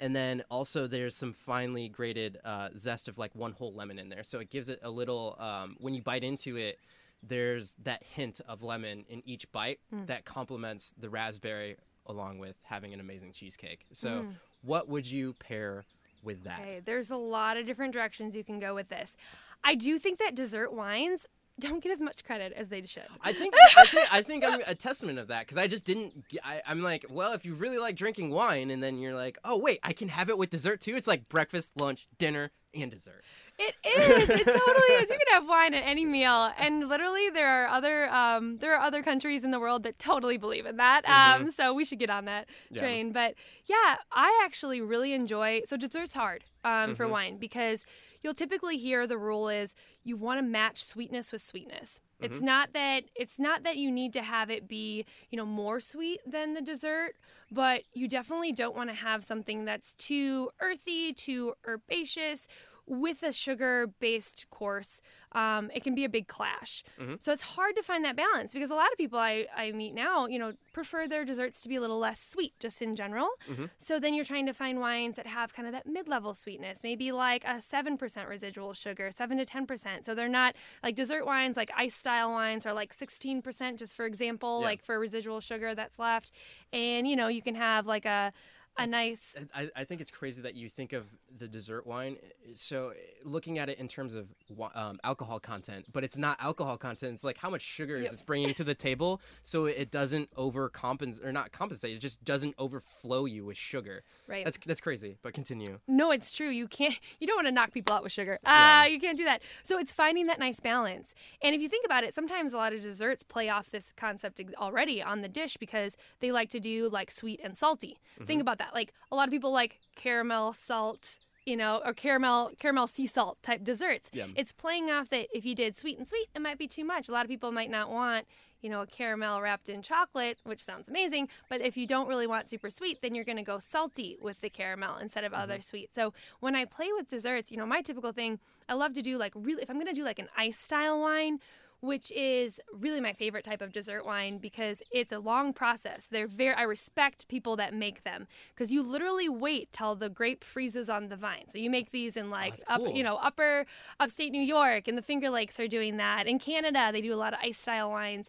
[0.01, 4.09] And then also there's some finely grated uh, zest of like one whole lemon in
[4.09, 5.37] there, so it gives it a little.
[5.39, 6.79] Um, when you bite into it,
[7.23, 10.05] there's that hint of lemon in each bite hmm.
[10.07, 11.77] that complements the raspberry
[12.07, 13.85] along with having an amazing cheesecake.
[13.93, 14.29] So, hmm.
[14.63, 15.85] what would you pair
[16.23, 16.61] with that?
[16.61, 19.17] Okay, there's a lot of different directions you can go with this.
[19.63, 21.27] I do think that dessert wines
[21.59, 23.07] don't get as much credit as they should.
[23.21, 26.25] I think I think, I think I'm a testament of that because I just didn't.
[26.45, 29.59] I, am like, well, if you really like drinking wine, and then you're like, oh
[29.59, 30.97] wait, I can have it with dessert too.
[30.97, 33.25] It's like breakfast, lunch, dinner, and dessert.
[33.59, 34.31] It is.
[34.35, 35.11] It totally is.
[35.11, 38.81] You can have wine at any meal, and literally, there are other um, there are
[38.81, 41.05] other countries in the world that totally believe in that.
[41.09, 42.81] Um, so we should get on that Yeah.
[42.81, 43.13] train.
[43.13, 43.35] But
[43.67, 45.63] yeah, I actually really enjoy.
[45.67, 47.85] So dessert's hard um, for wine because
[48.23, 52.01] you'll typically hear the rule is you want to match sweetness with sweetness.
[52.21, 55.79] It's not that it's not that you need to have it be, you know, more
[55.81, 57.13] sweet than the dessert,
[57.51, 62.47] but you definitely don't want to have something that's too earthy, too herbaceous
[62.89, 65.01] with a sugar based course,
[65.33, 66.83] um, it can be a big clash.
[67.21, 69.95] So it's hard to find that balance because a lot of people I, I meet
[69.95, 73.29] now, you know, prefer their desserts to be a little less sweet just in general.
[73.77, 76.81] So then you're trying to find wines that have kind of that mid level sweetness,
[76.83, 80.07] maybe like a 7% residual sugar, 7 to 10%.
[80.07, 84.07] So they're not like dessert wines, like ice style wines are like 16%, just for
[84.07, 84.67] example, Yeah.
[84.67, 86.33] like for residual sugar that's left.
[86.73, 88.33] And, you know, you can have like a,
[88.79, 91.05] a nice I, I think it's crazy that you think of
[91.37, 92.17] the dessert wine.
[92.55, 92.93] So
[93.25, 94.29] looking at it in terms of
[94.75, 97.15] um, alcohol content, but it's not alcohol content.
[97.15, 101.25] It's like how much sugar is it bringing to the table, so it doesn't overcompensate
[101.25, 101.95] or not compensate.
[101.95, 104.03] It just doesn't overflow you with sugar.
[104.27, 104.45] Right.
[104.45, 105.19] That's that's crazy.
[105.23, 105.79] But continue.
[105.87, 106.49] No, it's true.
[106.49, 106.99] You can't.
[107.21, 108.39] You don't want to knock people out with sugar.
[108.45, 109.43] Ah, you can't do that.
[109.63, 111.15] So it's finding that nice balance.
[111.43, 114.41] And if you think about it, sometimes a lot of desserts play off this concept
[114.57, 117.99] already on the dish because they like to do like sweet and salty.
[118.25, 118.68] Think about that.
[118.75, 121.19] Like a lot of people like caramel salt.
[121.47, 124.11] You know, or caramel, caramel sea salt type desserts.
[124.13, 124.27] Yeah.
[124.37, 127.09] It's playing off that if you did sweet and sweet, it might be too much.
[127.09, 128.27] A lot of people might not want,
[128.61, 131.31] you know, a caramel wrapped in chocolate, which sounds amazing.
[131.49, 134.39] But if you don't really want super sweet, then you're going to go salty with
[134.43, 135.63] the caramel instead of other mm-hmm.
[135.63, 135.95] sweet.
[135.95, 139.17] So when I play with desserts, you know, my typical thing, I love to do
[139.17, 141.39] like really, if I'm going to do like an ice style wine,
[141.81, 146.07] which is really my favorite type of dessert wine because it's a long process.
[146.11, 150.43] They're very I respect people that make them because you literally wait till the grape
[150.43, 151.49] freezes on the vine.
[151.49, 153.67] So you make these in oh, like that's up, you know, upper
[154.01, 156.27] upstate New York and the Finger Lakes are doing that.
[156.27, 158.29] In Canada, they do a lot of ice style wines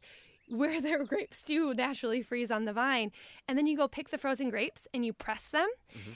[0.50, 3.12] where their grapes do naturally freeze on the vine.
[3.50, 5.68] And then you go pick the frozen grapes and you press them.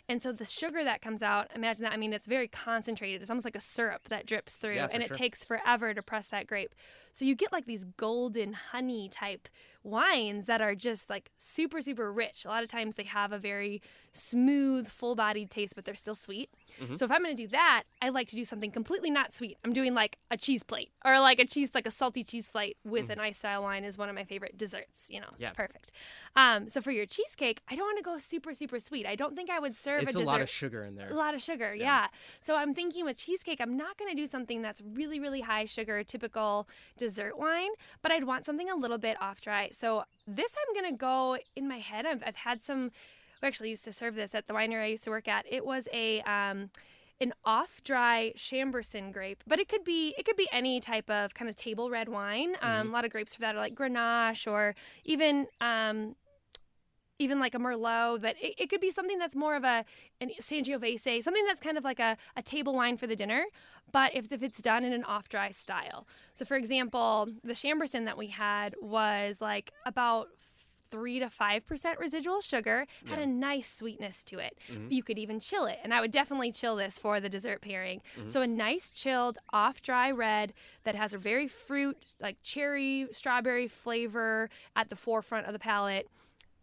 [0.08, 1.92] And so the sugar that comes out, imagine that.
[1.94, 3.22] I mean, it's very concentrated.
[3.22, 5.18] It's almost like a syrup that drips through, Yeah, and it sure.
[5.18, 6.76] takes forever to press that grape.
[7.12, 9.48] So you get like these golden honey type
[9.84, 12.46] wines that are just like super, super rich.
[12.46, 13.82] A lot of times they have a very
[14.14, 16.50] smooth, full bodied taste, but they're still sweet.
[16.82, 16.96] Mm-hmm.
[16.96, 19.58] So if I'm going to do that, I like to do something completely not sweet.
[19.66, 22.78] I'm doing like a cheese plate or like a cheese, like a salty cheese plate
[22.86, 25.08] with an ice style wine is one of my favorite desserts.
[25.10, 25.42] You know, Mm-hmm.
[25.42, 25.48] Yeah.
[25.48, 25.92] it's perfect.
[26.36, 29.06] Um, so for your cheesecake, I don't want to go super, super sweet.
[29.06, 31.10] I don't think I would serve It's a a lot of sugar in there.
[31.10, 32.08] A lot of sugar, yeah.
[32.42, 35.66] So I'm thinking with cheesecake, I'm not going to do something that's really, really high
[35.66, 39.70] sugar, typical dessert wine, but I'd want something a little bit off dry.
[39.72, 42.06] So this I'm going to go in my head.
[42.06, 42.92] I've, I've had some,
[43.42, 45.46] we actually used to serve this at the winery I used to work at.
[45.50, 46.70] It was a, um,
[47.22, 51.48] an off-dry Chambourcin grape, but it could be it could be any type of kind
[51.48, 52.56] of table red wine.
[52.62, 56.16] Um, a lot of grapes for that are like Grenache or even um,
[57.24, 59.86] even like a Merlot, but it, it could be something that's more of a
[60.22, 63.46] an Sangiovese, something that's kind of like a, a table wine for the dinner,
[63.92, 66.08] but if, if it's done in an off dry style.
[66.34, 70.28] So, for example, the Chambourcin that we had was like about
[70.92, 74.56] three to five percent residual sugar, had a nice sweetness to it.
[74.72, 74.92] Mm-hmm.
[74.92, 78.02] You could even chill it, and I would definitely chill this for the dessert pairing.
[78.18, 78.30] Mm-hmm.
[78.30, 83.68] So, a nice chilled off dry red that has a very fruit, like cherry, strawberry
[83.68, 86.08] flavor at the forefront of the palate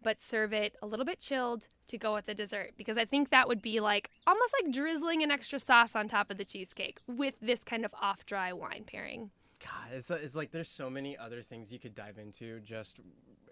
[0.03, 3.31] but serve it a little bit chilled to go with the dessert because I think
[3.31, 6.99] that would be like almost like drizzling an extra sauce on top of the cheesecake
[7.07, 9.31] with this kind of off dry wine pairing.
[9.63, 13.01] God, it's, it's like there's so many other things you could dive into just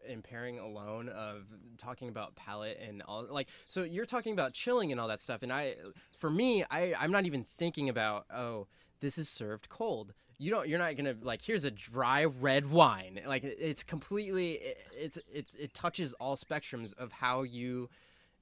[0.06, 1.44] in pairing alone of
[1.76, 5.42] talking about palate and all like so you're talking about chilling and all that stuff
[5.42, 5.74] and I
[6.16, 8.68] for me I I'm not even thinking about oh
[9.00, 13.20] this is served cold you don't you're not gonna like here's a dry red wine.
[13.26, 17.90] Like it's completely it, it's it's it touches all spectrums of how you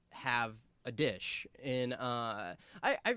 [0.09, 0.53] have
[0.85, 1.47] a dish.
[1.63, 3.15] And uh I I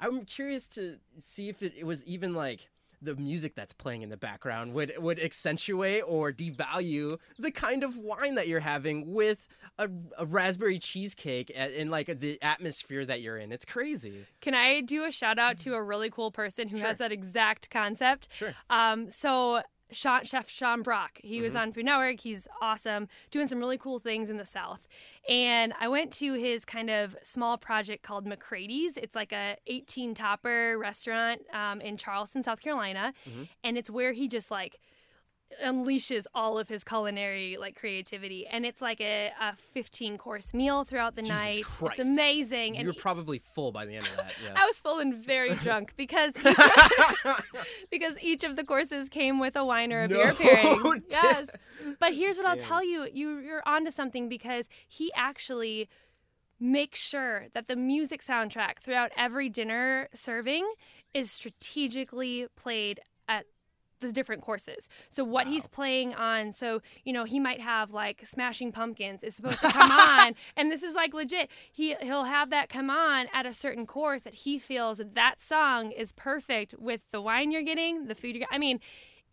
[0.00, 2.68] I'm curious to see if it, it was even like
[3.02, 7.96] the music that's playing in the background would would accentuate or devalue the kind of
[7.96, 9.88] wine that you're having with a,
[10.18, 13.52] a raspberry cheesecake in like the atmosphere that you're in.
[13.52, 14.26] It's crazy.
[14.40, 17.70] Can I do a shout out to a really cool person who has that exact
[17.70, 18.28] concept?
[18.32, 18.54] Sure.
[18.70, 19.62] Um, so
[19.92, 22.20] Sean, Chef Sean Brock, he was on Food Network.
[22.20, 24.86] He's awesome, doing some really cool things in the South.
[25.28, 28.96] And I went to his kind of small project called McCrady's.
[28.96, 33.12] It's like a 18 topper restaurant um, in Charleston, South Carolina,
[33.62, 34.80] and it's where he just like
[35.64, 40.84] unleashes all of his culinary like creativity and it's like a, a 15 course meal
[40.84, 41.98] throughout the Jesus night Christ.
[41.98, 44.34] it's amazing and You're probably full by the end of that.
[44.44, 44.52] Yeah.
[44.56, 46.56] I was full and very drunk because each,
[47.90, 51.02] because each of the courses came with a wine or a beer pairing.
[51.10, 51.48] Yes,
[51.98, 55.88] but here's what I'll tell you: you you're onto something because he actually
[56.58, 60.70] makes sure that the music soundtrack throughout every dinner serving
[61.12, 63.46] is strategically played at
[64.06, 64.88] the different courses.
[65.10, 69.34] So what he's playing on, so you know, he might have like Smashing Pumpkins is
[69.34, 71.50] supposed to come on, and this is like legit.
[71.72, 75.38] He he'll have that come on at a certain course that he feels that that
[75.38, 78.46] song is perfect with the wine you're getting, the food you're.
[78.50, 78.80] I mean.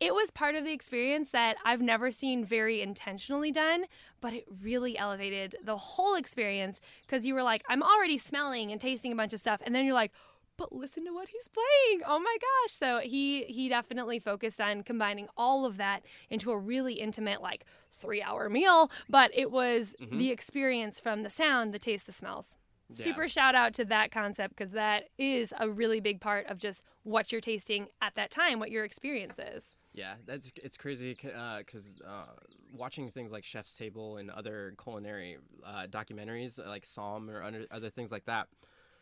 [0.02, 3.84] It was part of the experience that I've never seen very intentionally done,
[4.22, 8.80] but it really elevated the whole experience because you were like, I'm already smelling and
[8.80, 10.14] tasting a bunch of stuff, and then you're like,
[10.60, 12.02] but listen to what he's playing.
[12.06, 12.74] Oh my gosh.
[12.74, 17.66] So he he definitely focused on combining all of that into a really intimate like
[18.04, 22.58] 3-hour meal, but it was the experience from the sound, the taste, the smells.
[22.90, 23.06] Yeah.
[23.06, 26.84] Super shout out to that concept because that is a really big part of just
[27.04, 29.76] what you're tasting at that time, what your experience is.
[29.94, 32.26] Yeah, that's it's crazy because uh,
[32.74, 37.90] watching things like Chef's Table and other culinary uh, documentaries like Somm or other, other
[37.90, 38.48] things like that,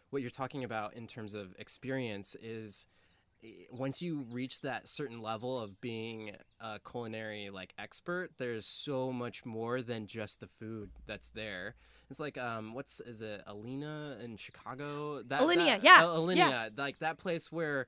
[0.09, 2.87] what you're talking about in terms of experience is
[3.43, 9.11] eh, once you reach that certain level of being a culinary like expert, there's so
[9.11, 11.75] much more than just the food that's there.
[12.09, 15.21] It's like um, what's is it Alina in Chicago?
[15.23, 16.69] That, Alinea, that- yeah, Alinea, yeah.
[16.77, 17.87] like that place where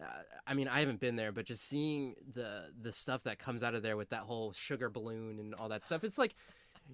[0.00, 0.04] uh,
[0.46, 3.74] I mean, I haven't been there, but just seeing the the stuff that comes out
[3.74, 6.34] of there with that whole sugar balloon and all that stuff, it's like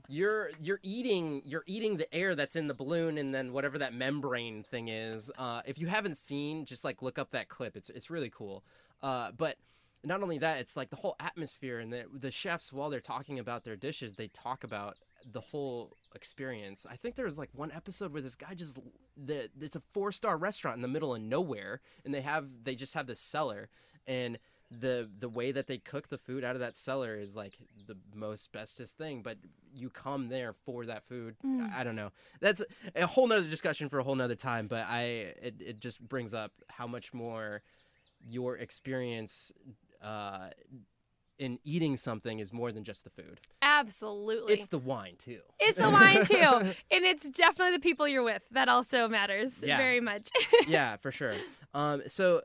[0.09, 3.95] you're you're eating you're eating the air that's in the balloon and then whatever that
[3.95, 5.31] membrane thing is.
[5.39, 7.77] Uh, if you haven't seen, just like look up that clip.
[7.77, 8.65] It's it's really cool.
[9.03, 9.57] Uh, but
[10.05, 13.39] not only that, it's like the whole atmosphere and the the chefs while they're talking
[13.39, 14.99] about their dishes, they talk about
[15.31, 16.87] the whole experience.
[16.89, 18.79] I think there was like one episode where this guy just
[19.17, 22.75] the it's a four star restaurant in the middle of nowhere, and they have they
[22.75, 23.69] just have this cellar,
[24.07, 24.39] and
[24.81, 27.97] the the way that they cook the food out of that cellar is like the
[28.15, 29.37] most bestest thing but
[29.75, 31.71] you come there for that food Mm.
[31.73, 32.63] I, I don't know that's
[32.97, 36.33] a whole nother discussion for a whole nother time but i it, it just brings
[36.33, 37.63] up how much more
[38.27, 39.53] your experience
[40.03, 40.49] uh
[41.39, 44.55] in eating something is more than just the food Absolutely.
[44.55, 48.43] it's the wine too It's the wine too, and it's definitely the people you're with
[48.53, 49.77] that also matters Yeah.
[49.77, 50.29] very much.
[50.67, 51.35] yeah, for sure.
[51.75, 52.43] Um, so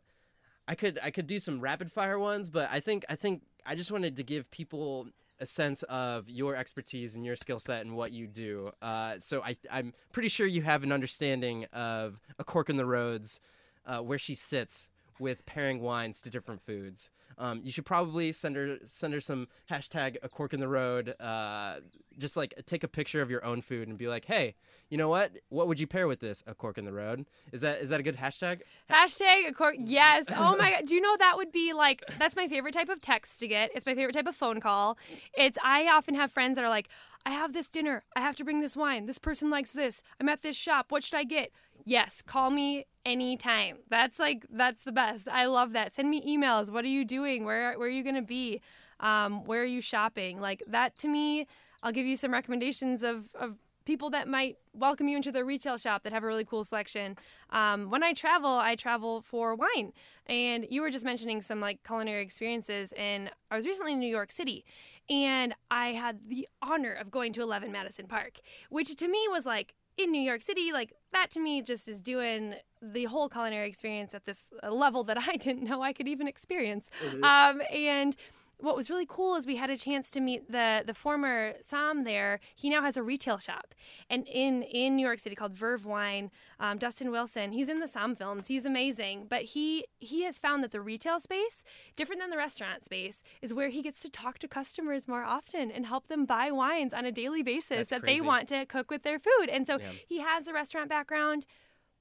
[0.67, 3.75] I could I could do some rapid fire ones, but I think I think I
[3.75, 5.08] just wanted to give people
[5.39, 8.71] a sense of your expertise and your skill set and what you do.
[8.82, 12.86] Uh, so I I'm pretty sure you have an understanding of a cork in the
[12.86, 13.39] roads,
[13.86, 17.10] uh, where she sits with pairing wines to different foods.
[17.39, 21.15] Um, you should probably send her send her some hashtag a cork in the road.
[21.19, 21.75] Uh,
[22.17, 24.56] just like take a picture of your own food and be like, hey,
[24.89, 25.32] you know what?
[25.49, 26.43] What would you pair with this?
[26.47, 27.25] A cork in the road.
[27.51, 28.62] Is that is that a good hashtag?
[28.89, 29.75] Hashtag a cork.
[29.77, 30.25] Yes.
[30.36, 30.86] Oh my god.
[30.86, 33.69] Do you know that would be like that's my favorite type of text to get.
[33.75, 34.97] It's my favorite type of phone call.
[35.38, 36.88] It's I often have friends that are like,
[37.25, 38.03] I have this dinner.
[38.15, 39.06] I have to bring this wine.
[39.06, 40.01] This person likes this.
[40.19, 40.88] I'm at this shop.
[40.91, 41.51] What should I get?
[41.88, 43.78] Yes, call me anytime.
[43.89, 45.30] That's like that's the best.
[45.30, 45.95] I love that.
[45.95, 46.69] Send me emails.
[46.69, 47.45] What are you doing?
[47.45, 48.60] Where where are you gonna be?
[49.00, 50.41] Um, where are you shopping?
[50.41, 51.47] Like that to me.
[51.82, 55.78] I'll give you some recommendations of of people that might welcome you into their retail
[55.78, 57.15] shop that have a really cool selection.
[57.52, 59.93] Um, when I travel, I travel for wine.
[60.26, 64.10] And you were just mentioning some like culinary experiences, and I was recently in New
[64.10, 64.65] York City,
[65.10, 69.45] and I had the honor of going to 11 Madison Park, which to me was
[69.45, 73.67] like in New York City, like that to me just is doing the whole culinary
[73.67, 76.89] experience at this uh, level that I didn't know I could even experience.
[77.23, 78.15] Um, and
[78.60, 82.06] what was really cool is we had a chance to meet the the former somm
[82.06, 82.39] there.
[82.56, 83.76] He now has a retail shop,
[84.10, 86.32] and in in New York City called Verve Wine.
[86.60, 88.48] Um, Dustin Wilson, he's in the Somm films.
[88.48, 91.63] He's amazing, but he he has found that the retail space,
[91.96, 95.70] different than the restaurant space, is where he gets to talk to customers more often
[95.70, 98.20] and help them buy wines on a daily basis That's that crazy.
[98.20, 99.50] they want to cook with their food.
[99.52, 99.86] And so Yeah.
[100.08, 101.46] he has the restaurant background.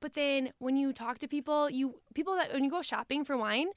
[0.01, 3.37] But then when you talk to people, you people that when you go shopping for
[3.37, 3.69] wine,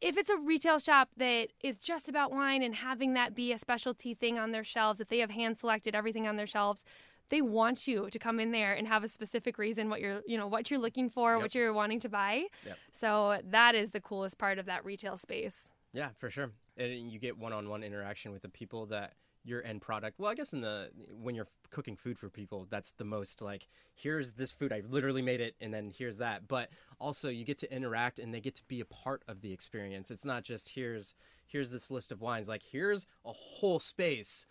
[0.00, 3.58] if it's a retail shop that is just about wine and having that be a
[3.58, 6.84] specialty thing on their shelves, that they have hand selected everything on their shelves,
[7.28, 10.36] they want you to come in there and have a specific reason what you're, you
[10.36, 11.42] know, what you're looking for, Yep.
[11.42, 12.46] what you're wanting to buy.
[12.66, 12.78] Yep.
[12.90, 15.72] So that is the coolest part of that retail space.
[15.92, 16.50] Yeah, for sure.
[16.76, 20.18] And you get one-on-one interaction with the people that your end product.
[20.18, 23.68] Well, I guess in the when you're cooking food for people, that's the most like
[23.94, 26.46] here's this food I literally made it and then here's that.
[26.46, 29.52] But also you get to interact and they get to be a part of the
[29.52, 30.10] experience.
[30.10, 31.14] It's not just here's
[31.46, 32.48] here's this list of wines.
[32.48, 34.46] Like here's a whole space.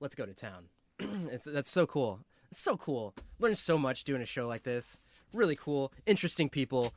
[0.00, 0.66] Let's go to town.
[0.98, 2.20] it's that's so cool.
[2.50, 3.14] It's so cool.
[3.38, 4.98] Learn so much doing a show like this.
[5.32, 6.94] Really cool, interesting people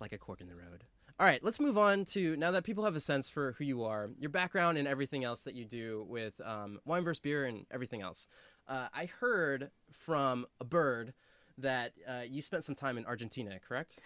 [0.00, 0.84] like a cork in the road.
[1.20, 3.84] All right, let's move on to now that people have a sense for who you
[3.84, 7.66] are, your background, and everything else that you do with um, wine versus beer and
[7.70, 8.26] everything else.
[8.68, 11.12] Uh, I heard from a bird
[11.58, 14.00] that uh, you spent some time in Argentina, correct?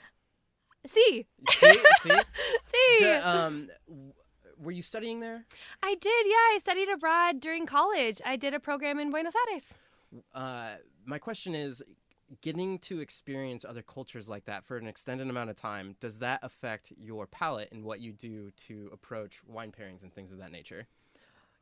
[0.85, 2.11] See, See, see.
[2.11, 4.13] see, D- um, w-
[4.59, 5.45] were you studying there?
[5.83, 6.27] I did.
[6.27, 8.21] Yeah, I studied abroad during college.
[8.25, 9.75] I did a program in Buenos Aires.
[10.35, 11.83] Uh, my question is
[12.41, 16.41] getting to experience other cultures like that for an extended amount of time does that
[16.43, 20.51] affect your palate and what you do to approach wine pairings and things of that
[20.51, 20.87] nature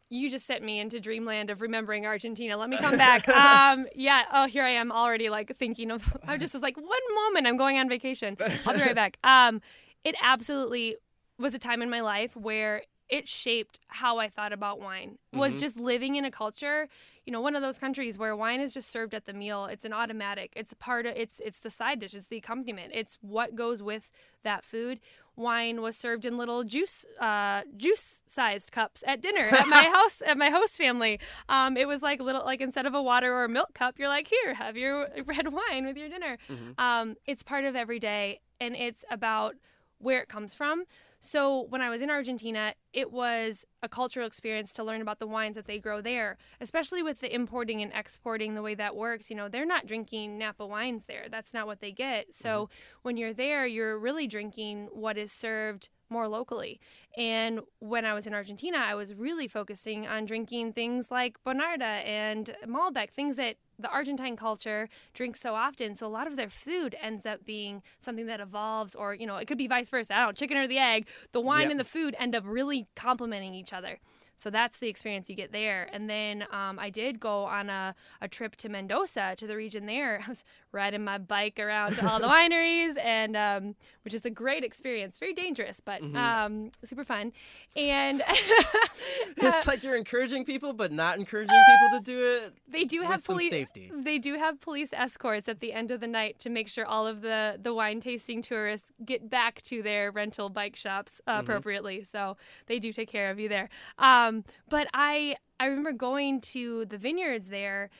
[0.09, 2.57] You just sent me into dreamland of remembering Argentina.
[2.57, 3.29] Let me come back.
[3.29, 4.25] um, yeah.
[4.33, 6.17] Oh, here I am already like thinking of.
[6.29, 8.37] I just was like, one moment, I'm going on vacation.
[8.67, 9.19] I'll be right back.
[9.25, 9.61] Um,
[10.05, 10.97] it absolutely
[11.39, 15.19] was a time in my life where it shaped how I thought about wine.
[15.33, 15.61] Was Mhm.
[15.61, 16.89] just living in a culture,
[17.27, 19.67] you know, one of those countries where wine is just served at the meal.
[19.67, 20.53] It's an automatic.
[20.57, 21.15] It's a part of.
[21.17, 22.15] It's it's the side dish.
[22.15, 22.93] It's the accompaniment.
[22.95, 24.11] It's what goes with
[24.43, 25.01] that food.
[25.37, 30.23] Wine was served in little juice uh, juice sized cups at dinner at my house
[30.25, 31.19] at my host family.
[31.49, 34.09] Um, it was like little like instead of a water or a milk cup, you're
[34.09, 36.39] like here, have your red wine with your dinner.
[36.49, 36.79] Mhm.
[36.79, 39.57] Um, it's part of every day, and it's about
[39.99, 40.85] where it comes from.
[41.25, 45.27] So when I was in Argentina, it was a cultural experience to learn about the
[45.27, 49.31] wines that they grow there, especially with the importing and exporting the way that works.
[49.31, 51.27] You know, they're not drinking Napa wines there.
[51.31, 52.35] That's not what they get.
[52.35, 52.99] So mm-hmm.
[53.03, 56.81] when you're there, you're really drinking what is served more locally.
[57.17, 62.05] And when I was in Argentina, I was really focusing on drinking things like Bonarda
[62.05, 65.97] and Malbec, things that the Argentine culture drinks so often.
[65.97, 69.37] So a lot of their food ends up being something that evolves, or, you know,
[69.37, 70.15] it could be vice versa.
[70.15, 71.09] I don't know, chicken or the egg.
[71.33, 71.71] The wine Yep.
[71.73, 73.99] and the food end up really complementing each other.
[74.37, 75.89] So that's the experience you get there.
[75.93, 79.87] And then um, I did go on a, a trip to Mendoza, to the region
[79.87, 80.21] there.
[80.27, 84.31] I was riding my bike around to all the wineries, and um, which is a
[84.31, 85.17] great experience.
[85.19, 86.17] Very dangerous, but Mm-hmm.
[86.17, 87.33] um, super fun.
[87.77, 88.23] And
[89.37, 92.53] it's like you're encouraging people, but not encouraging people to do it.
[92.69, 93.51] they do have police.
[93.51, 93.91] safety.
[93.95, 97.07] They do have police escorts at the end of the night to make sure all
[97.07, 101.41] of the the wine tasting tourists get back to their rental bike shops uh, Mm-hmm.
[101.41, 102.03] appropriately.
[102.05, 102.37] So
[102.67, 103.69] they do take care of you there.
[103.99, 107.91] Um, but I I remember going to the vineyards there.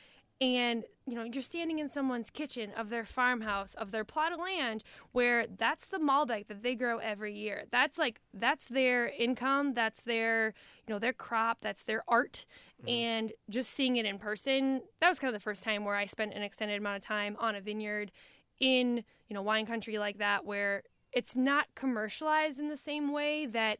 [0.41, 4.39] And you know you're standing in someone's kitchen of their farmhouse of their plot of
[4.39, 7.63] land where that's the Malbec that they grow every year.
[7.71, 9.73] That's like that's their income.
[9.73, 10.53] That's their
[10.87, 11.61] you know their crop.
[11.61, 12.45] That's their art.
[12.81, 12.89] Mm-hmm.
[12.89, 16.05] And just seeing it in person, that was kind of the first time where I
[16.05, 18.11] spent an extended amount of time on a vineyard
[18.59, 20.83] in you know wine country like that where
[21.13, 23.79] it's not commercialized in the same way that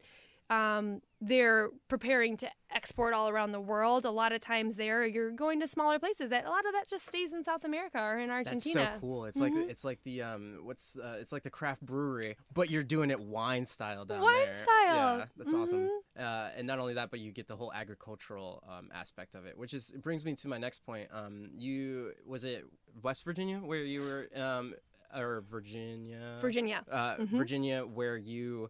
[0.50, 4.06] um, they're preparing to export all around the world.
[4.06, 6.30] A lot of times there, you're going to smaller places.
[6.30, 8.80] That a lot of that just stays in South America or in Argentina.
[8.80, 9.26] That's so cool.
[9.26, 12.84] It's like it's like the um what's uh, it's like the craft brewery, but you're
[12.84, 14.58] doing it wine style down Wine there.
[14.58, 15.18] style.
[15.18, 15.90] Yeah, that's awesome.
[16.18, 19.58] Uh, and not only that, but you get the whole agricultural um, aspect of it,
[19.58, 21.08] which is it brings me to my next point.
[21.12, 22.66] Um, you was it
[23.02, 24.74] West Virginia where you were um
[25.16, 26.38] or Virginia?
[26.40, 26.84] Virginia.
[26.92, 28.70] Uh, Virginia, where you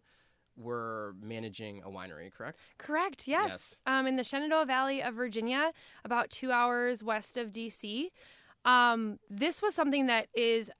[0.56, 2.66] were managing a winery, correct?
[2.78, 3.28] Correct.
[3.28, 3.48] Yes.
[3.50, 3.80] Yes.
[3.86, 5.72] Um, in the Shenandoah Valley of Virginia,
[6.04, 8.08] about two hours west of DC.
[8.64, 10.70] Um, this was something that is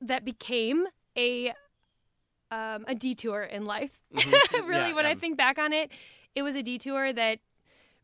[0.00, 1.52] that became a
[2.50, 4.00] um, a detour in life.
[4.14, 4.52] Mhm.
[4.68, 5.92] really, Yeah, when I think back on it,
[6.34, 7.38] it was a detour that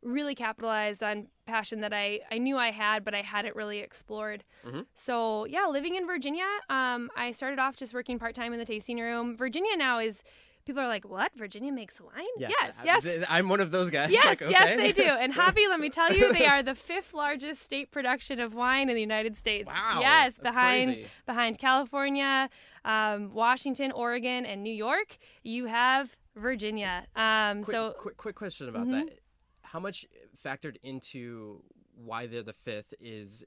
[0.02, 4.44] really capitalized on passion that I, I knew I had, but I hadn't really explored.
[4.64, 4.86] Mhm.
[4.94, 8.64] So yeah, living in Virginia, um, I started off just working part time in the
[8.64, 9.36] tasting room.
[9.36, 10.22] Virginia now is
[10.66, 11.32] people are like, what?
[11.34, 12.26] Virginia makes wine?
[12.36, 13.24] yes, yes.
[13.30, 14.10] I'm one of those guys.
[14.16, 15.02] Yes, Like, yes, they do.
[15.04, 18.88] And Hoppy, let me tell you, they are the fifth largest state production of wine
[18.90, 19.68] in the United States.
[19.72, 21.06] Wow, Yes, behind crazy.
[21.24, 22.50] behind California,
[22.84, 25.16] um, Washington, Oregon, and New York.
[25.42, 27.06] You have Virginia.
[27.16, 29.06] Um, quick, so quick, quick question about Mhm.
[29.06, 29.18] that.
[29.62, 30.06] How much
[30.36, 31.62] factored into
[31.94, 33.44] why they're the fifth is?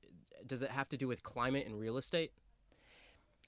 [0.47, 2.32] Does it have to do with climate and real estate?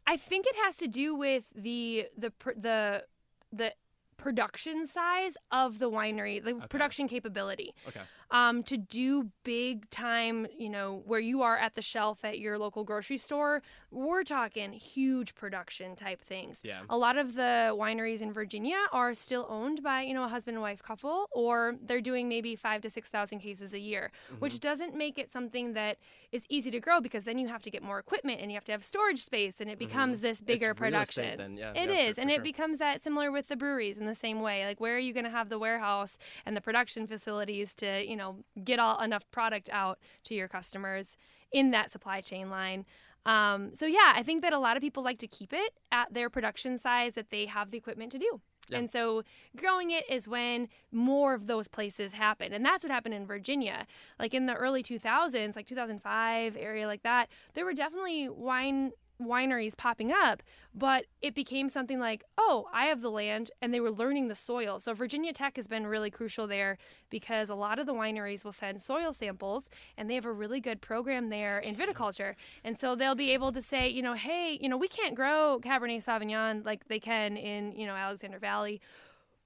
[0.08, 3.06] I think it has to do with the the the
[3.52, 3.74] the
[4.18, 7.74] production size of the winery, the production capability.
[7.88, 8.02] Okay.
[8.32, 12.58] Um, to do big time, you know, where you are at the shelf at your
[12.58, 13.62] local grocery store,
[13.92, 16.62] we're talking huge production type things.
[16.64, 16.82] Yeah.
[16.90, 20.56] A lot of the wineries in Virginia are still owned by, you know, a husband
[20.56, 24.96] and wife couple, or they're doing maybe five to 6,000 cases a year, which doesn't
[24.96, 25.98] make it something that
[26.32, 28.64] is easy to grow because then you have to get more equipment and you have
[28.64, 31.38] to have storage space and it becomes this bigger real production.
[31.38, 32.40] then, yeah, It is, for and sure.
[32.40, 34.66] it becomes that similar with the breweries in the same way.
[34.66, 38.16] Like, where are you going to have the warehouse and the production facilities to, you
[38.16, 38.21] know,
[38.64, 41.18] get all enough product out to your customers
[41.52, 42.86] in that supply chain line?
[43.26, 46.14] Um, so yeah, I think that a lot of people like to keep it at
[46.14, 48.42] their production size that they have the equipment to do.
[48.70, 48.80] Yeah.
[48.80, 49.24] And so
[49.56, 52.54] growing it is when more of those places happen.
[52.54, 53.86] And that's what happened in Virginia.
[54.20, 58.92] Like in the early 2000s, like 2005 area like that, there were definitely wine
[59.28, 60.44] wineries popping up,
[60.74, 64.36] but it became something like, oh, I have the land, and they were learning the
[64.36, 64.80] soil.
[64.80, 66.78] So Virginia Tech has been really crucial there
[67.10, 70.60] because a lot of the wineries will send soil samples, and they have a really
[70.60, 72.36] good program there in viticulture.
[72.64, 75.60] And so they'll be able to say, you know, hey, you know, we can't grow
[75.62, 78.82] Cabernet Sauvignon like they can in, you know, Alexander Valley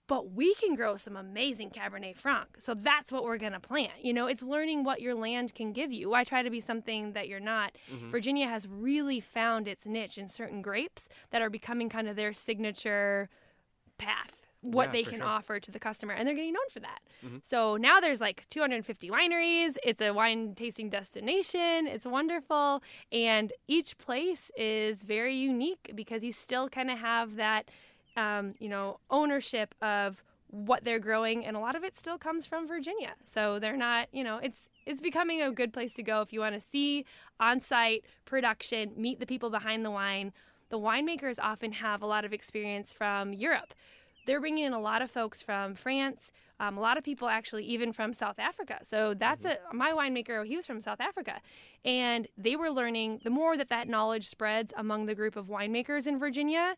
[0.08, 2.48] but we can grow some amazing Cabernet Franc.
[2.60, 3.94] So that's what we're going to plant.
[4.02, 6.10] You know, it's learning what your land can give you.
[6.10, 7.76] Why try to be something that you're not?
[7.92, 8.12] Mm-hmm.
[8.12, 12.34] Virginia has really found its niche in certain grapes that are becoming kind of their
[12.34, 13.30] signature
[13.98, 14.42] path.
[14.62, 15.28] What Yeah, they can sure.
[15.28, 17.00] offer to the customer, and they're getting known for that.
[17.24, 17.38] Mm-hmm.
[17.44, 19.76] So now there's like 250 wineries.
[19.84, 21.86] It's a wine tasting destination.
[21.86, 22.82] It's wonderful,
[23.12, 27.70] and each place is very unique because you still kind of have that
[28.16, 32.46] um, you know, ownership of what they're growing, and a lot of it still comes
[32.46, 33.14] from Virginia.
[33.26, 36.40] So they're not, you know, it's it's becoming a good place to go if you
[36.40, 37.06] want to see
[37.40, 40.32] on-site production, meet the people behind the wine.
[40.70, 43.74] The winemakers often have a lot of experience from Europe.
[44.26, 47.64] They're bringing in a lot of folks from France, um, a lot of people actually
[47.66, 48.80] even from South Africa.
[48.84, 50.46] So that's a my winemaker.
[50.46, 51.42] He was from South Africa,
[51.84, 53.22] and they were learning.
[53.24, 56.76] The more that that knowledge spreads among the group of winemakers in Virginia,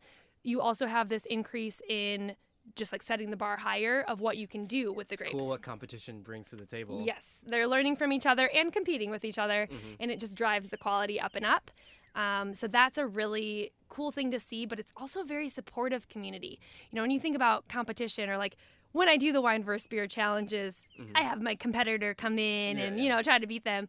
[0.48, 2.34] you also have this increase in
[2.76, 5.36] just like setting the bar higher of what you can do with the grapes.
[5.38, 7.04] Cool what competition brings to the table.
[7.06, 9.94] Yes, they're learning from each other and competing with each other, Mm-hmm.
[10.02, 11.70] and it just drives the quality up and up.
[12.16, 16.08] Um, so that's a really cool thing to see, but it's also a very supportive
[16.08, 16.60] community.
[16.90, 18.56] You know, when you think about competition or like
[18.94, 20.78] when I do the wine versus beer challenges,
[21.14, 23.04] I have my competitor come in Yeah, and, yeah.
[23.04, 23.88] you know, try to beat them.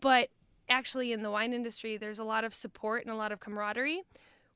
[0.00, 0.30] But
[0.68, 4.02] actually, in the wine industry, there's a lot of support and a lot of camaraderie.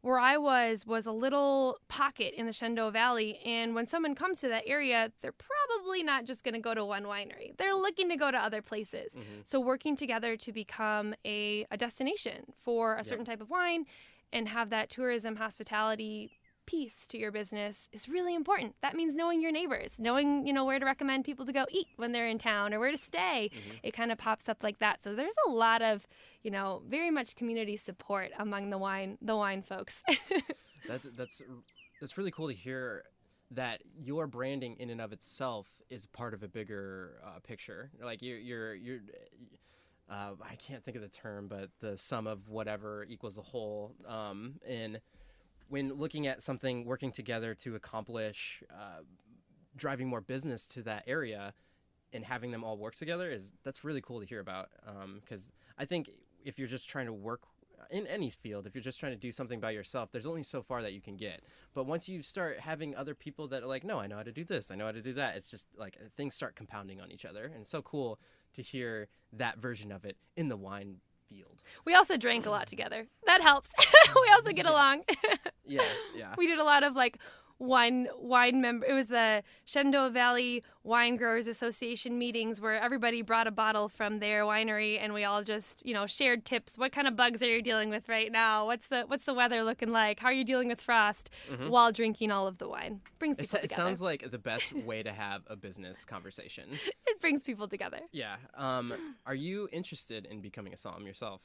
[0.02, 4.40] Where I was was a little pocket in the Shenandoah Valley, and when someone comes
[4.40, 7.56] to that area, they're probably not just going to go to one winery.
[7.56, 9.14] They're looking to go to other places.
[9.14, 9.42] Mm-hmm.
[9.44, 13.86] So working together to become a, a destination for a certain type of wine
[14.32, 18.74] and have that tourism hospitality piece to your business is really important.
[18.82, 21.88] That means knowing your neighbors, knowing, you know, where to recommend people to go eat
[21.96, 23.50] when they're in town or where to stay.
[23.82, 25.02] It kind of pops up like that.
[25.02, 26.06] So there's a lot of,
[26.42, 30.02] you know, very much community support among the wine the wine folks.
[30.88, 31.42] That's that's
[32.00, 33.04] that's really cool to hear
[33.52, 37.90] that your branding in and of itself is part of a bigger uh, picture.
[38.02, 39.00] Like you're you're you're.
[40.10, 43.94] Uh, I can't think of the term, but the sum of whatever equals the whole.
[44.06, 45.00] Um, and
[45.72, 49.00] when looking at something working together to accomplish uh,
[49.74, 51.54] driving more business to that area
[52.12, 54.68] and having them all work together is that's really cool to hear about
[55.22, 56.10] because I think
[56.44, 57.40] if you're just trying to work
[57.90, 60.60] in any field if you're just trying to do something by yourself there's only so
[60.60, 61.40] far that you can get.
[61.72, 64.30] But once you start having other people that are like no I know how to
[64.30, 64.70] do this.
[64.70, 65.36] I know how to do that.
[65.36, 67.46] It's just like things start compounding on each other.
[67.46, 68.20] And it's so cool
[68.52, 70.96] to hear that version of it in the wine
[71.32, 73.06] field we also drank a lot together.
[73.26, 73.70] That helps.
[74.14, 75.02] we also get along.
[75.64, 75.80] yeah
[76.14, 77.18] yeah we did a lot of like
[77.62, 83.46] wine wine member it was the Shenandoah Valley Wine Growers Association meetings where everybody brought
[83.46, 86.76] a bottle from their winery and we all just, you know, shared tips.
[86.76, 88.66] What kind of bugs are you dealing with right now?
[88.66, 90.18] What's the what's the weather looking like?
[90.18, 91.30] How are you dealing with frost
[91.68, 93.00] while drinking all of the wine?
[93.20, 93.82] Brings it, people it together.
[93.82, 96.64] sounds like the best way to have a business conversation
[97.06, 98.00] it brings people together.
[98.10, 98.92] yeah um,
[99.26, 101.42] are you interested in becoming a somm yourself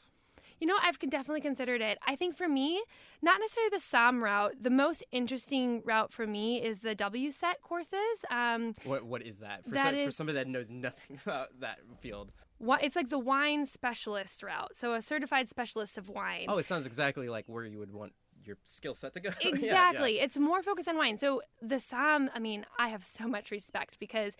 [0.59, 1.99] You know, I've definitely considered it.
[2.07, 2.81] I think for me,
[3.21, 4.55] not necessarily the somm route.
[4.61, 8.25] The most interesting route for me is the WSET courses.
[8.31, 11.79] Um, What what is that for, That some, for somebody that knows nothing about that
[11.99, 12.31] field?
[12.59, 14.75] Wha- It's like the wine specialist route.
[14.75, 16.45] So a certified specialist of wine.
[16.47, 19.29] Oh, it sounds exactly like where you would want your skill set to go.
[19.29, 19.49] Yeah, yeah.
[19.55, 20.19] Exactly.
[20.19, 21.17] It's more focused on wine.
[21.17, 24.37] So the somm, I mean, I have so much respect because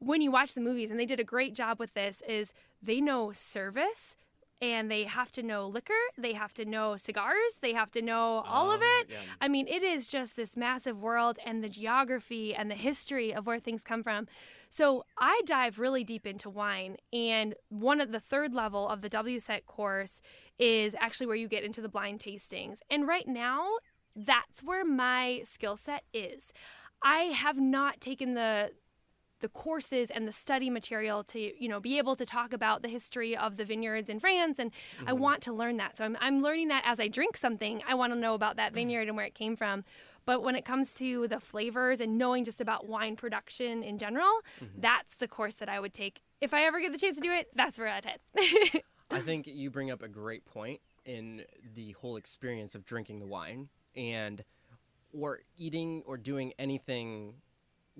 [0.00, 3.00] when you watch the movies, and they did a great job with this, is they
[3.02, 4.16] know service
[4.62, 8.42] and they have to know liquor, they have to know cigars, they have to know
[8.46, 9.10] all of Oh, it.
[9.10, 9.16] yeah.
[9.40, 13.46] I mean, it is just this massive world and the geography and the history of
[13.46, 14.28] where things come from.
[14.68, 19.10] So I dive really deep into wine, and one of the third level of the
[19.10, 20.20] WSET course
[20.58, 22.78] is actually where you get into the blind tastings.
[22.90, 23.66] And right now,
[24.14, 26.52] that's where my skill set is.
[27.02, 28.72] I have not taken the
[29.40, 32.88] the courses and the study material to you know be able to talk about the
[32.88, 34.70] history of the vineyards in France and
[35.06, 35.20] I mm-hmm.
[35.20, 35.96] want to learn that.
[35.96, 38.68] So I'm, I'm learning that as I drink something I want to know about that
[38.68, 38.76] mm-hmm.
[38.76, 39.84] vineyard and where it came from.
[40.26, 44.40] But when it comes to the flavors and knowing just about wine production in general
[44.62, 44.80] mm-hmm.
[44.80, 46.22] that's the course that I would take.
[46.40, 48.20] If I ever get the chance to do it that's where I'd head.
[49.10, 51.42] I think you bring up a great point in
[51.74, 54.44] the whole experience of drinking the wine and
[55.12, 57.34] or eating or doing anything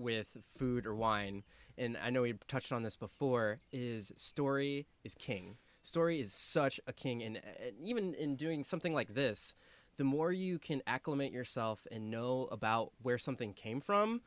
[0.01, 1.43] with food or wine.
[1.79, 3.61] And I know we touched on this before.
[3.73, 5.57] Is story is king.
[5.83, 9.55] Story is such a king, and, and even in doing something like this,
[9.97, 14.21] the more you can acclimate yourself and know about where something came from,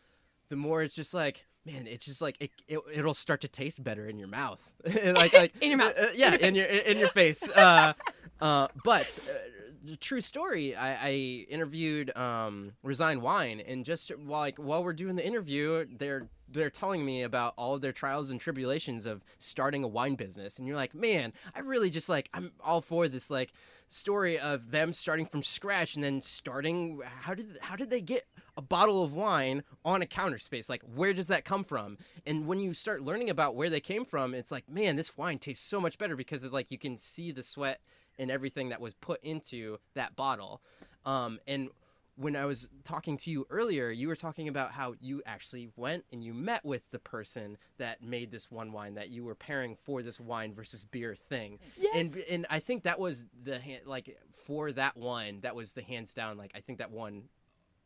[0.50, 3.82] the more it's just like man it's just like it, it it'll start to taste
[3.84, 4.74] better in your mouth
[5.16, 5.94] like like In your mouth.
[5.98, 7.94] uh, yeah in your in your face uh
[8.42, 9.08] uh but
[9.84, 11.12] the true story I, I
[11.50, 16.70] interviewed um resign wine and just while like while we're doing the interview they're they're
[16.70, 20.68] telling me about all of their trials and tribulations of starting a wine business and
[20.68, 23.52] you're like man i really just like i'm all for this like
[23.90, 28.26] story of them starting from scratch and then starting how did how did they get
[28.58, 30.70] a bottle of wine on a counter space?
[30.70, 31.98] Like where does that come from?
[32.26, 35.38] And when you start learning about where they came from it's like man this wine
[35.38, 37.82] tastes so much better because it's like you can see the sweat
[38.20, 40.62] and everything that was put into that bottle
[41.06, 41.70] um, and
[42.16, 46.06] when I was talking to you earlier, you were talking about how you actually went
[46.12, 49.76] and you met with the person that made this one wine that you were pairing
[49.76, 51.60] for this wine versus beer thing.
[51.78, 51.96] Yes.
[51.96, 55.82] And and I think that was the hand, like for that one, that was the
[55.82, 57.24] hands down like I think that one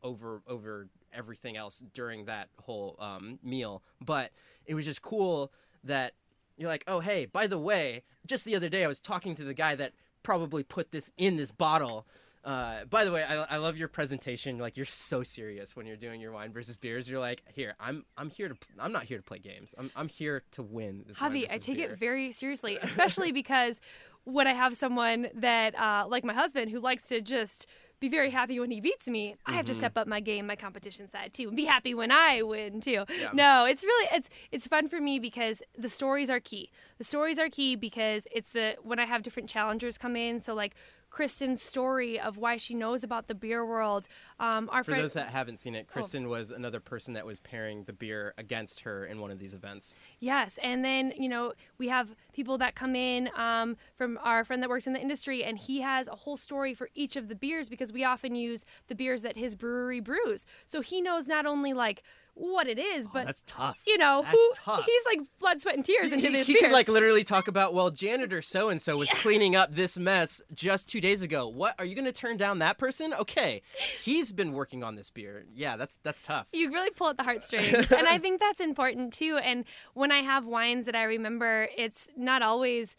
[0.04, 3.82] over over everything else during that whole um, meal.
[4.04, 4.32] But
[4.66, 5.54] it was just cool
[5.86, 6.14] that
[6.58, 9.46] you're like, oh hey, by the way, just the other day I was talking to
[9.46, 9.94] the guy that
[10.28, 12.06] probably put this in this bottle
[12.44, 14.58] Uh, by the way, I, I love your presentation.
[14.58, 17.10] Like you're so serious when you're doing your wine versus beers.
[17.10, 19.76] You're like, here, I'm I'm here to I'm not here to play games.
[19.78, 21.04] I'm I'm here to win.
[21.08, 21.92] This Javi, I take beer.
[21.92, 23.82] it very seriously, especially because
[24.24, 27.68] when I have someone that, uh, like my husband, who likes to just
[28.00, 29.80] be very happy when he beats me, I have to Mm-hmm.
[29.80, 33.06] step up my game, my competition side too, and be happy when I win too.
[33.20, 33.30] Yeah.
[33.34, 36.70] No, it's really it's it's fun for me because the stories are key.
[37.00, 40.39] The stories are key because it's the when I have different challengers come in.
[40.41, 40.76] So like
[41.10, 44.08] Kristen's story of why she knows about the beer world.
[44.39, 45.80] Um, our For friend, those that haven't seen Oh.
[45.80, 49.39] it, Kristen was another person that was pairing the beer against her in one of
[49.39, 49.95] these events.
[50.20, 54.62] Yes, and then you know we have people that come in um, from our friend
[54.62, 57.36] that works in the industry, and he has a whole story for each of the
[57.36, 60.45] beers because we often use the beers that his brewery brews.
[60.66, 62.03] So he knows not only like
[62.40, 63.78] what it is, oh, but Oh, that's tough.
[63.86, 64.86] you know That's who tough.
[64.86, 66.64] he's like blood, sweat, and tears into he, this he beer.
[66.64, 70.42] could like literally talk about well janitor so and so was cleaning up this mess
[70.54, 73.62] just two days ago what are you going to turn down that person okay
[74.04, 77.24] he's been working on this beer yeah that's that's tough you really pull at the
[77.24, 79.66] heartstrings and i think that's important too and
[79.96, 82.96] when i have wines that i remember it's not always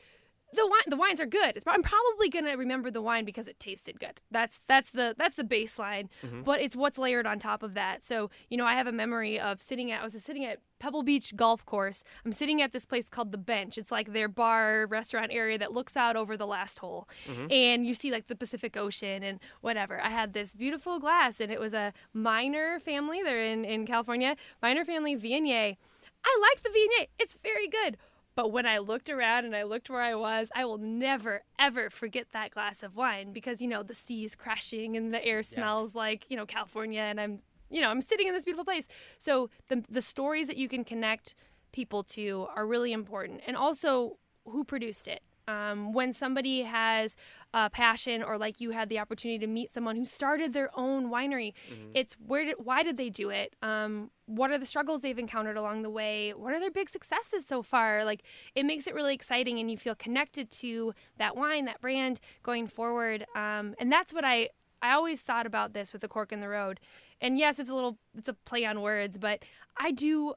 [0.53, 1.57] the wine the wines are good.
[1.57, 4.21] It's, i'm probably going to remember the wine because it tasted good.
[4.31, 6.43] That's that's the that's the baseline mm-hmm.
[6.43, 8.03] but it's what's layered on top of that.
[8.03, 11.03] So you know i have a memory of sitting at i was sitting at pebble
[11.03, 12.05] beach golf course.
[12.25, 13.79] I'm sitting at this place called the bench.
[13.79, 17.09] It's like their bar restaurant area that looks out over the last hole.
[17.27, 17.47] Mm-hmm.
[17.51, 20.01] And you see like the pacific ocean and whatever.
[20.01, 23.23] I had this beautiful glass and it was a Miner family.
[23.23, 24.37] They're in in california.
[24.63, 25.77] Miner family viognier.
[26.25, 27.07] I like the viognier.
[27.19, 27.97] It's very good
[28.35, 31.91] but when I looked around and I looked where I was, I will never, ever
[31.91, 35.43] forget that glass of wine because, you know, the sea is crashing and the air
[35.43, 38.87] smells like, you know, California and I'm, you know, I'm sitting in this beautiful place.
[39.19, 41.35] So the, the stories that you can connect
[41.73, 43.41] people to are really important.
[43.47, 45.23] And also who produced it.
[45.49, 47.17] Um, when somebody has
[47.55, 51.09] a passion or like you had the opportunity to meet someone who started their own
[51.09, 51.55] winery
[51.95, 53.55] it's where did why did they do it?
[53.63, 56.33] Um, what are the struggles they've encountered along the way?
[56.33, 58.05] What are their big successes so far?
[58.05, 58.23] Like
[58.55, 62.67] it makes it really exciting and you feel connected to that wine that brand going
[62.67, 63.25] forward.
[63.35, 64.49] Um, and that's what i
[64.81, 66.81] i always thought about this with the cork in the road.
[67.21, 69.45] And yes it's a little it's a play on words but
[69.77, 70.35] i do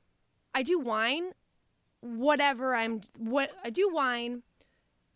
[0.55, 1.31] i do wine
[2.01, 4.41] whatever i'm what i do wine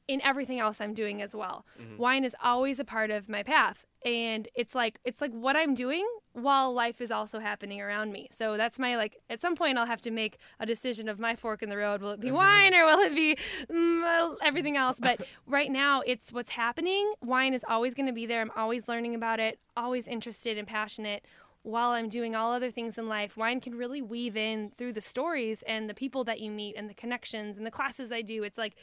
[0.07, 1.65] in everything else I'm doing as well.
[1.97, 5.73] Wine is always a part of my path and it's like it's like what I'm
[5.73, 8.27] doing while life is also happening around me.
[8.31, 11.35] So that's my like at some point I'll have to make a decision of my
[11.35, 12.01] fork in the road.
[12.01, 13.37] Will it be wine or will it be
[13.67, 14.99] mm, everything else?
[14.99, 17.13] But right now it's what's happening.
[17.21, 18.41] Wine is always going to be there.
[18.41, 21.25] I'm always learning about it, always interested and passionate
[21.65, 25.01] while I'm doing all other things in life, wine can really weave in through the
[25.01, 28.43] stories and the people that you meet and the connections and the classes I do.
[28.43, 28.75] It's like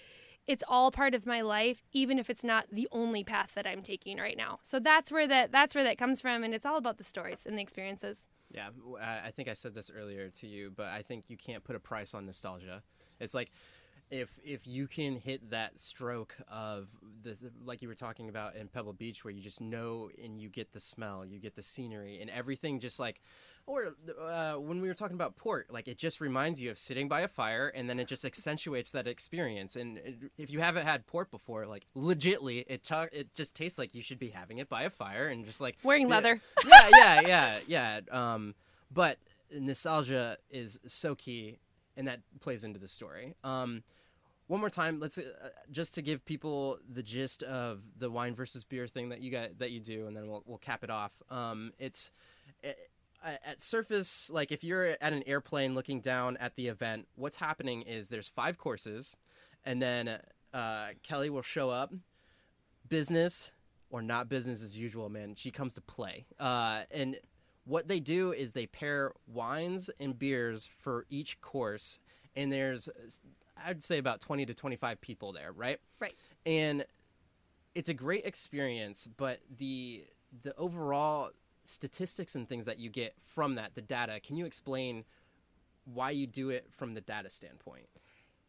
[0.47, 3.83] it's all part of my life even if it's not the only path that I'm
[3.83, 4.59] taking right now.
[4.63, 7.47] So that's where that that's where that comes from and it's all about the stories
[7.47, 8.29] and the experiences.
[8.51, 8.69] Yeah,
[9.01, 11.81] i think I said this earlier to you, but I think you can't put a
[11.81, 12.83] price on nostalgia.
[13.19, 13.51] It's like
[14.13, 16.89] if if you can hit that stroke of
[17.25, 17.35] the
[17.65, 20.73] like you were talking about in Pebble Beach, where you just know and you get
[20.73, 23.23] the smell, you get the scenery, and everything just like.
[23.69, 27.07] Or uh, when we were talking about port, like it just reminds you of sitting
[27.07, 29.77] by a fire, and then it just accentuates that experience.
[29.77, 33.95] And it, if you haven't had port before, like legitly, it it just tastes like
[33.95, 36.41] you should be having it by a fire and just like Wearing leather.
[36.67, 38.01] yeah, yeah, yeah, yeah.
[38.11, 38.57] Um,
[38.91, 39.19] but
[39.53, 41.59] nostalgia is so key,
[41.97, 43.37] and that plays into the story.
[43.45, 43.85] Um,
[44.53, 45.23] one more time, let's uh,
[45.71, 49.59] just to give people the gist of the wine versus beer thing that you got
[49.61, 51.11] that you do, and then we'll we'll cap it off.
[51.31, 52.11] Um, it's
[52.63, 52.69] uh,
[53.25, 57.81] at surface, like if you're at an airplane looking down at the event, what's happening
[57.81, 59.17] is there's five courses,
[59.65, 60.19] and then
[60.53, 61.95] uh, Kelly will show up,
[62.91, 63.53] business
[63.89, 65.35] or not business as usual, man.
[65.35, 67.17] She comes to play, uh, and
[67.65, 72.01] what they do is they pair wines and beers for each course,
[72.37, 72.91] and there's
[73.65, 75.79] I'd say about twenty to twenty five people there, right?
[76.01, 76.15] Right.
[76.47, 76.85] and
[77.75, 80.05] it's a great experience but the
[80.43, 81.31] the overall
[81.65, 85.05] statistics and things that you get from that the data can you explain
[85.85, 87.87] why you do it from the data standpoint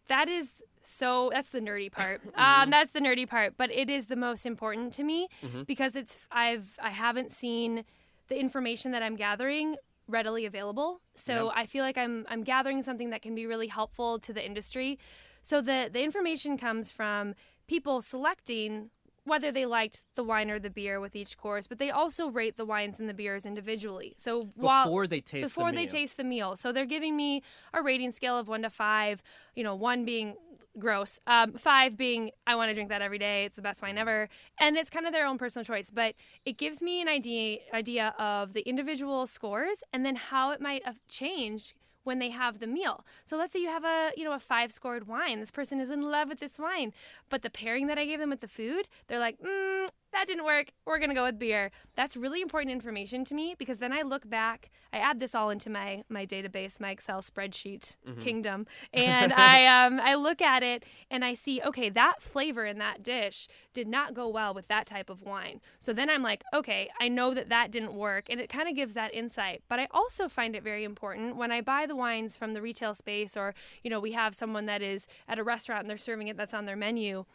[0.08, 0.50] That is
[0.82, 2.22] so that's the nerdy part.
[2.36, 5.30] Um, that's the nerdy part, but it is the most important to me
[5.66, 7.86] because it's I've I haven't seen
[8.28, 9.78] the information that I'm gathering
[10.08, 11.02] readily available.
[11.16, 11.54] So Yep.
[11.56, 15.00] I feel like I'm I'm gathering something that can be really helpful to the industry.
[15.42, 17.36] So the the information comes from
[17.68, 18.90] people selecting
[19.26, 22.58] whether they liked the wine or the beer with each course, but they also rate
[22.58, 24.14] the wines and the beers individually.
[24.18, 25.92] So while before they taste before the they meal.
[25.92, 26.56] taste the meal.
[26.58, 27.42] So they're giving me
[27.74, 29.24] a rating scale of one to five.
[29.56, 30.36] You know, one being
[30.80, 31.20] gross.
[31.28, 33.46] Um, five being I want to drink that every day.
[33.46, 35.92] It's the best wine ever, and it's kind of their own personal choice.
[35.92, 36.16] But
[36.46, 40.86] it gives me an idea idea of the individual scores and then how it might
[40.86, 43.06] have changed when they have the meal.
[43.26, 45.40] So let's say you have a, you know, a five scored wine.
[45.40, 46.94] This person is in love with this wine,
[47.30, 50.46] but the pairing that I gave them with the food, they're like, mm, that didn't
[50.46, 50.72] work.
[50.86, 51.72] We're going to go with beer.
[51.96, 55.50] That's really important information to me because then I look back, I add this all
[55.50, 58.20] into my my database, my Excel spreadsheet mm-hmm.
[58.20, 62.78] kingdom, and I um I look at it and I see, okay, that flavor in
[62.80, 65.62] that dish did not go well with that type of wine.
[65.80, 68.76] So then I'm like, okay, I know that that didn't work and it kind of
[68.76, 69.64] gives that insight.
[69.68, 72.94] But I also find it very important when I buy the wines from the retail
[72.94, 73.54] space or,
[73.84, 76.54] you know, we have someone that is at a restaurant and they're serving it that's
[76.54, 77.26] on their menu.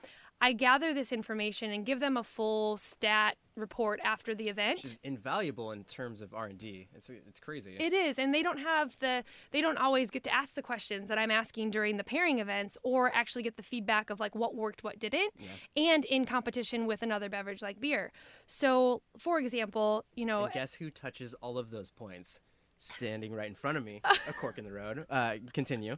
[0.41, 4.79] I gather this information and give them a full stat report after the event.
[4.79, 6.89] Which is invaluable in terms of R and D.
[6.95, 7.77] It's it's crazy.
[7.79, 11.09] It is, and they don't have the they don't always get to ask the questions
[11.09, 14.55] that I'm asking during the pairing events, or actually get the feedback of like what
[14.55, 15.49] worked, what didn't, yeah.
[15.77, 18.13] and in competition with another beverage like beer.
[18.47, 22.41] So, for example, you know, and guess who touches all of those points?
[22.79, 25.05] Standing right in front of me, a cork in the road.
[25.11, 25.97] Uh, continue.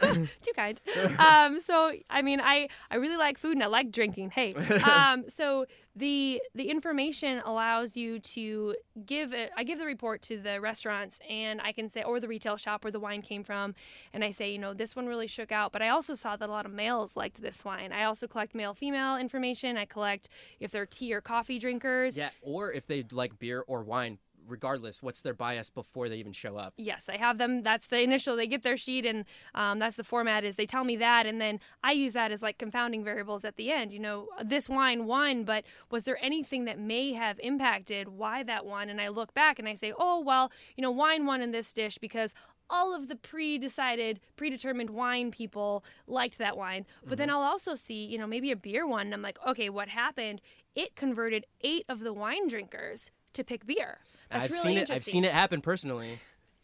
[0.00, 0.80] Too kind.
[1.18, 4.30] Um, so I mean, I I really like food and I like drinking.
[4.30, 4.52] Hey,
[4.90, 5.66] um, so
[5.96, 8.74] the the information allows you to
[9.06, 9.50] give it.
[9.56, 12.84] I give the report to the restaurants, and I can say, or the retail shop
[12.84, 13.74] where the wine came from,
[14.12, 15.72] and I say, you know, this one really shook out.
[15.72, 17.92] But I also saw that a lot of males liked this wine.
[17.92, 19.76] I also collect male female information.
[19.76, 20.28] I collect
[20.60, 22.16] if they're tea or coffee drinkers.
[22.16, 26.32] Yeah, or if they like beer or wine regardless what's their bias before they even
[26.32, 26.74] show up?
[26.76, 29.24] Yes i have them that's the initial they get their sheet and
[29.54, 32.42] um, that's the format is they tell me that and then i use that as
[32.42, 36.64] like confounding variables at the end you know this wine won but was there anything
[36.64, 38.88] that may have impacted why that won?
[38.88, 41.72] And i look back and i say oh well you know wine won in this
[41.72, 42.34] dish because
[42.70, 46.86] all of the pre-decided predetermined wine people liked that wine.
[47.02, 47.16] But mm-hmm.
[47.18, 49.88] then i'll also see you know maybe a beer one and i'm like okay what
[49.88, 50.40] happened?
[50.74, 54.00] It converted eight of the wine drinkers to pick beer
[54.30, 54.90] that's I've really seen it.
[54.90, 56.20] I've seen it happen personally.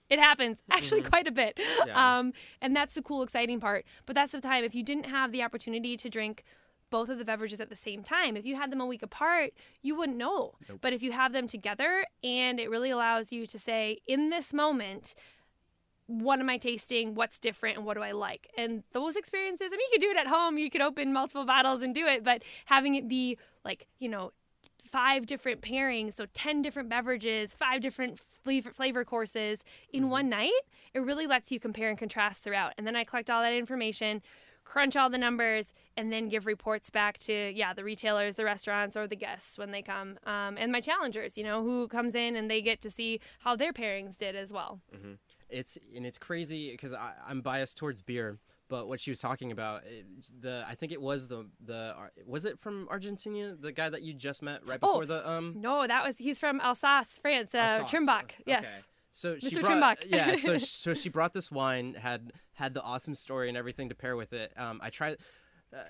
[0.09, 1.11] It happens actually mm-hmm.
[1.11, 1.59] quite a bit.
[1.87, 2.19] Yeah.
[2.19, 3.85] Um, and that's the cool, exciting part.
[4.07, 6.43] But that's the time if you didn't have the opportunity to drink
[6.91, 8.37] both of the beverages at the same time.
[8.37, 10.55] If you had them a week apart, you wouldn't know.
[10.69, 10.79] Nope.
[10.81, 14.53] But if you have them together, and it really allows you to say, in this
[14.53, 15.15] moment,
[16.07, 17.15] what am I tasting?
[17.15, 17.77] What's different?
[17.77, 18.51] And what do I like?
[18.59, 20.59] And those experiences, I mean, you could do it at home.
[20.59, 24.33] You could open multiple bottles and do it, but having it be like, you know,
[24.91, 29.61] five different pairings, so 10 different beverages, five different flavor, flavor courses
[29.93, 30.11] in mm-hmm.
[30.11, 30.51] one night,
[30.95, 32.73] it really lets you compare and contrast throughout.
[32.77, 34.23] And then I collect all that information,
[34.65, 38.97] crunch all the numbers, and then give reports back to, yeah, the retailers, the restaurants,
[38.97, 40.19] or the guests when they come.
[40.27, 43.57] Um, and my challengers, you know, who comes in and they get to see how
[43.57, 44.81] their pairings did as well.
[44.95, 45.13] Mm-hmm.
[45.49, 46.95] It's, and it's crazy because
[47.27, 48.39] I'm biased towards beer
[48.71, 50.07] but what she was talking about it,
[50.41, 51.95] the I think it was the the
[52.25, 55.57] was it from Argentina the guy that you just met right before oh, the um
[55.59, 57.91] no that was he's from Alsace France uh, Alsace.
[57.91, 58.75] Trimbach yes okay.
[59.11, 59.51] so Mr.
[59.51, 60.05] she brought Trimbach.
[60.07, 63.95] yeah so so she brought this wine had had the awesome story and everything to
[63.95, 65.19] pair with it um I tried
[65.77, 65.83] uh,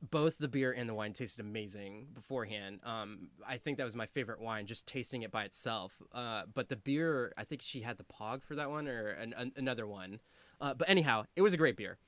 [0.00, 2.78] both the beer and the wine tasted amazing beforehand.
[2.84, 5.92] Um, I think that was my favorite wine, just tasting it by itself.
[6.12, 9.34] Uh, but the beer, I think she had the Pog for that one or an,
[9.36, 10.20] an, another one.
[10.60, 11.98] Uh, but anyhow, it was a great beer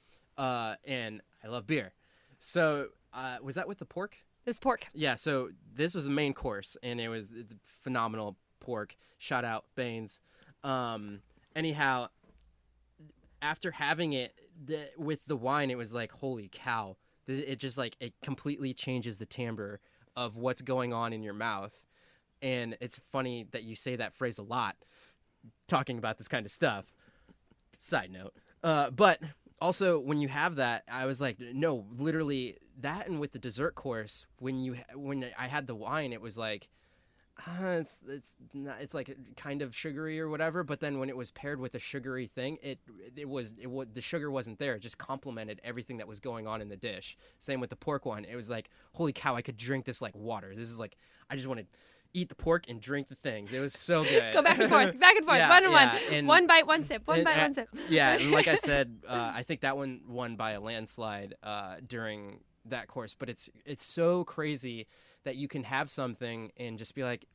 [0.41, 1.93] uh, and I love beer.
[2.39, 4.17] So uh, was that with the pork?
[4.47, 4.87] It was pork.
[4.95, 5.17] Yeah.
[5.17, 7.33] So this was the main course, and it was
[7.83, 8.97] phenomenal pork.
[9.19, 10.21] Shout out Baines.
[10.65, 11.21] Um,
[11.55, 12.09] anyhow,
[13.43, 14.35] after having it
[14.65, 16.97] the, with the wine, it was like holy cow!
[17.29, 19.81] It just like it completely changes the timbre
[20.17, 21.75] of what's going on in your mouth.
[22.41, 24.77] And it's funny that you say that phrase a lot,
[25.69, 26.87] talking about this kind of stuff.
[27.77, 29.21] Side note, uh, but
[29.61, 33.75] also when you have that i was like no literally that and with the dessert
[33.75, 36.69] course when you when i had the wine it was like
[37.47, 41.17] uh, it's it's not, it's like kind of sugary or whatever but then when it
[41.17, 42.79] was paired with a sugary thing it
[43.17, 44.75] it was it was the sugar wasn't there.
[44.75, 47.17] It just complemented everything that was going on in the dish.
[47.39, 48.25] Same with the pork one.
[48.25, 50.55] It was like holy cow i could drink this like water.
[50.55, 50.97] This is like
[51.31, 51.67] i just wanted
[52.13, 53.53] eat the pork and drink the things.
[53.53, 54.33] It was so good.
[54.33, 55.93] Go back and forth, back and forth, yeah, one and yeah.
[55.93, 56.03] one.
[56.13, 57.69] And, one bite, one sip, one and, bite, one sip.
[57.89, 61.77] Yeah, and like I said, uh, I think that one won by a landslide uh,
[61.87, 63.15] during that course.
[63.19, 64.87] But it's it's so crazy
[65.25, 67.27] that you can have something and just be like,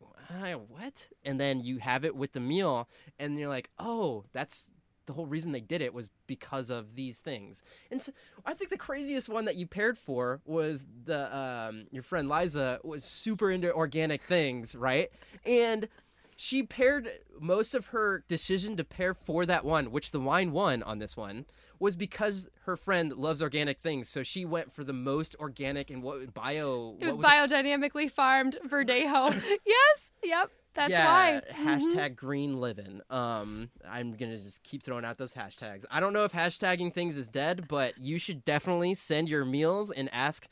[0.67, 1.07] what?
[1.23, 4.69] And then you have it with the meal, and you're like, oh, that's
[5.05, 7.63] the whole reason they did it was because of these things.
[7.91, 8.11] And so
[8.45, 12.79] I think the craziest one that you paired for was the um, your friend Liza
[12.83, 15.09] was super into organic things, right?
[15.45, 15.87] And
[16.35, 20.83] she paired most of her decision to pair for that one, which the wine won
[20.83, 21.45] on this one,
[21.79, 24.09] was because her friend loves organic things.
[24.09, 26.97] So she went for the most organic and what bio.
[26.99, 29.41] It was, was biodynamically farmed Verdejo.
[29.65, 30.11] yes.
[30.23, 30.51] Yep.
[30.75, 31.41] That's yeah, why.
[31.51, 31.67] Mm-hmm.
[31.67, 33.01] Hashtag green living.
[33.09, 35.85] Um, I'm gonna just keep throwing out those hashtags.
[35.89, 39.89] I don't know if hashtagging things is dead, but you should definitely send your meals
[39.89, 40.47] and ask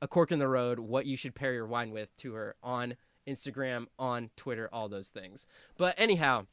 [0.00, 2.96] a cork in the road what you should pair your wine with to her on
[3.26, 5.46] Instagram, on Twitter, all those things.
[5.76, 6.46] But anyhow,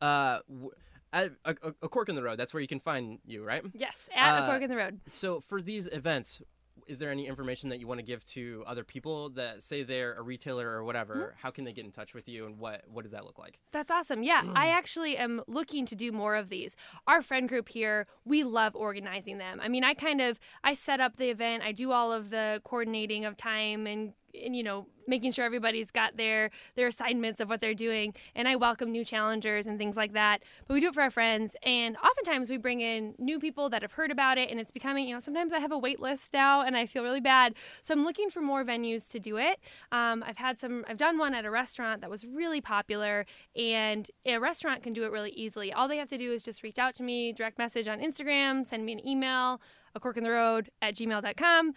[0.00, 0.70] uh, w-
[1.12, 2.38] a, a, a cork in the road.
[2.38, 3.62] That's where you can find you, right?
[3.72, 5.00] Yes, at Uh, a cork in the road.
[5.06, 6.42] So for these events,
[6.86, 10.14] is there any information that you want to give to other people that say they're
[10.14, 11.14] a retailer or whatever?
[11.14, 11.38] Mm-hmm.
[11.40, 13.58] How can they get in touch with you, and what what does that look like?
[13.72, 14.22] That's awesome.
[14.22, 16.76] Yeah, I actually am looking to do more of these.
[17.06, 19.60] Our friend group here, we love organizing them.
[19.62, 22.60] I mean, I kind of I set up the event, I do all of the
[22.64, 24.12] coordinating of time and
[24.44, 28.14] and you know making sure everybody's got their their assignments of what they're doing.
[28.34, 30.42] And i welcome new challengers and things like that.
[30.66, 31.56] But we do it for our friends.
[31.62, 35.08] And oftentimes we bring in new people that have heard about it and it's becoming
[35.08, 37.54] you know sometimes i have a wait list now and i feel really bad.
[37.82, 39.58] So i'm looking for more venues to do it.
[39.92, 43.26] Um, i've had some i've done one at a restaurant that was really popular
[43.56, 45.72] and a restaurant can do it really easily.
[45.72, 48.64] All they have to do is just reach out to me direct message on instagram
[48.64, 49.60] send me an email
[49.94, 51.72] a cork in the road at gmail.com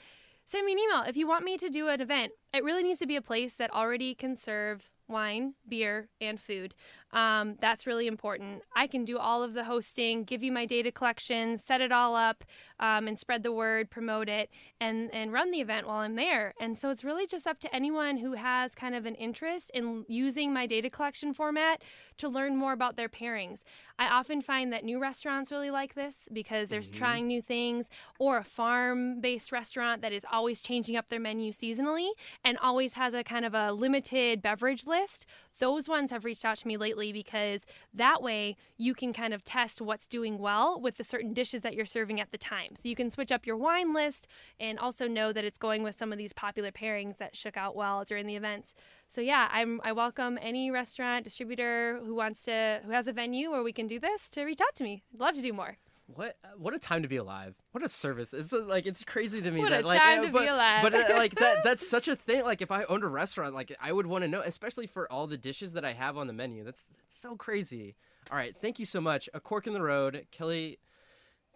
[0.48, 2.32] send me an email if you want me to do an event.
[2.54, 6.74] It really needs to be a place that already can serve wine, beer, and food.
[7.12, 8.62] Um, that's really important.
[8.76, 12.16] I can do all of the hosting, give you my data collection, set it all
[12.16, 12.44] up,
[12.80, 14.50] um, and spread the word, promote it,
[14.80, 16.54] and and run the event while I'm there.
[16.60, 20.06] And so it's really just up to anyone who has kind of an interest in
[20.08, 21.82] using my data collection format
[22.18, 23.62] to learn more about their pairings.
[24.00, 28.38] I often find that new restaurants really like this because they're trying new things, or
[28.38, 32.10] a farm based restaurant that is always changing up their menu seasonally
[32.44, 35.26] and always has a kind of a limited beverage list.
[35.60, 39.44] Those ones have reached out to me lately because that way you can kind of
[39.44, 42.76] test what's doing well with the certain dishes that you're serving at the time.
[42.76, 44.28] So you can switch up your wine list
[44.60, 47.76] and also know that it's going with some of these popular pairings that shook out
[47.76, 48.76] well during the events.
[49.08, 53.52] So yeah, I'm I welcome any restaurant distributor who wants to who has a venue
[53.52, 55.04] where we can do this to reach out to me.
[55.14, 55.76] I'd love to do more.
[56.08, 57.56] What what a time to be alive!
[57.74, 58.34] What a service!
[58.34, 60.42] It's uh, like it's crazy to me What that a like time uh, to but,
[60.42, 60.82] be alive.
[60.82, 62.44] but uh, like that that's such a thing.
[62.44, 65.28] Like if I owned a restaurant, like I would want to know, especially for all
[65.28, 66.64] the dishes that I have on the menu.
[66.64, 67.96] That's, that's so crazy.
[68.32, 69.30] All right, thank you so much.
[69.34, 70.80] A cork in the road, Kelly.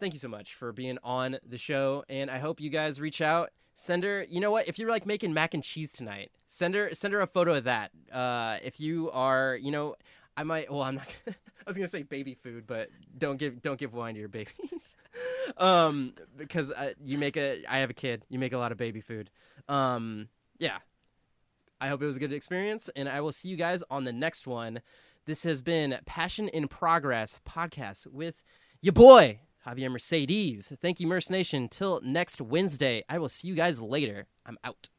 [0.02, 3.22] Thank you so much for being on the show, and I hope you guys reach
[3.22, 3.52] out.
[3.74, 4.26] Send her.
[4.28, 4.68] You know what?
[4.68, 7.64] If you're like making mac and cheese tonight, send her send her a photo of
[7.64, 7.92] that.
[8.12, 9.96] Uh, if you are, you know,
[10.38, 10.72] I might.
[10.72, 11.08] Well, I'm not.
[11.28, 11.34] I
[11.68, 14.98] was gonna say baby food, but don't give don't give wine to your babies.
[15.58, 16.72] um, because
[17.04, 17.64] you make a.
[17.68, 18.24] I have a kid.
[18.30, 19.30] You make a lot of baby food.
[19.68, 20.30] Um,
[20.60, 20.78] yeah.
[21.80, 24.14] I hope it was a good experience, and I will see you guys on the
[24.14, 24.82] next one.
[25.26, 28.44] This has been Passion in Progress podcast with
[28.82, 30.74] your boy Javier Mercedes.
[30.82, 31.68] Thank you, Merce Nation.
[31.70, 34.28] Till next Wednesday, I will see you guys later.
[34.46, 34.90] I'm out.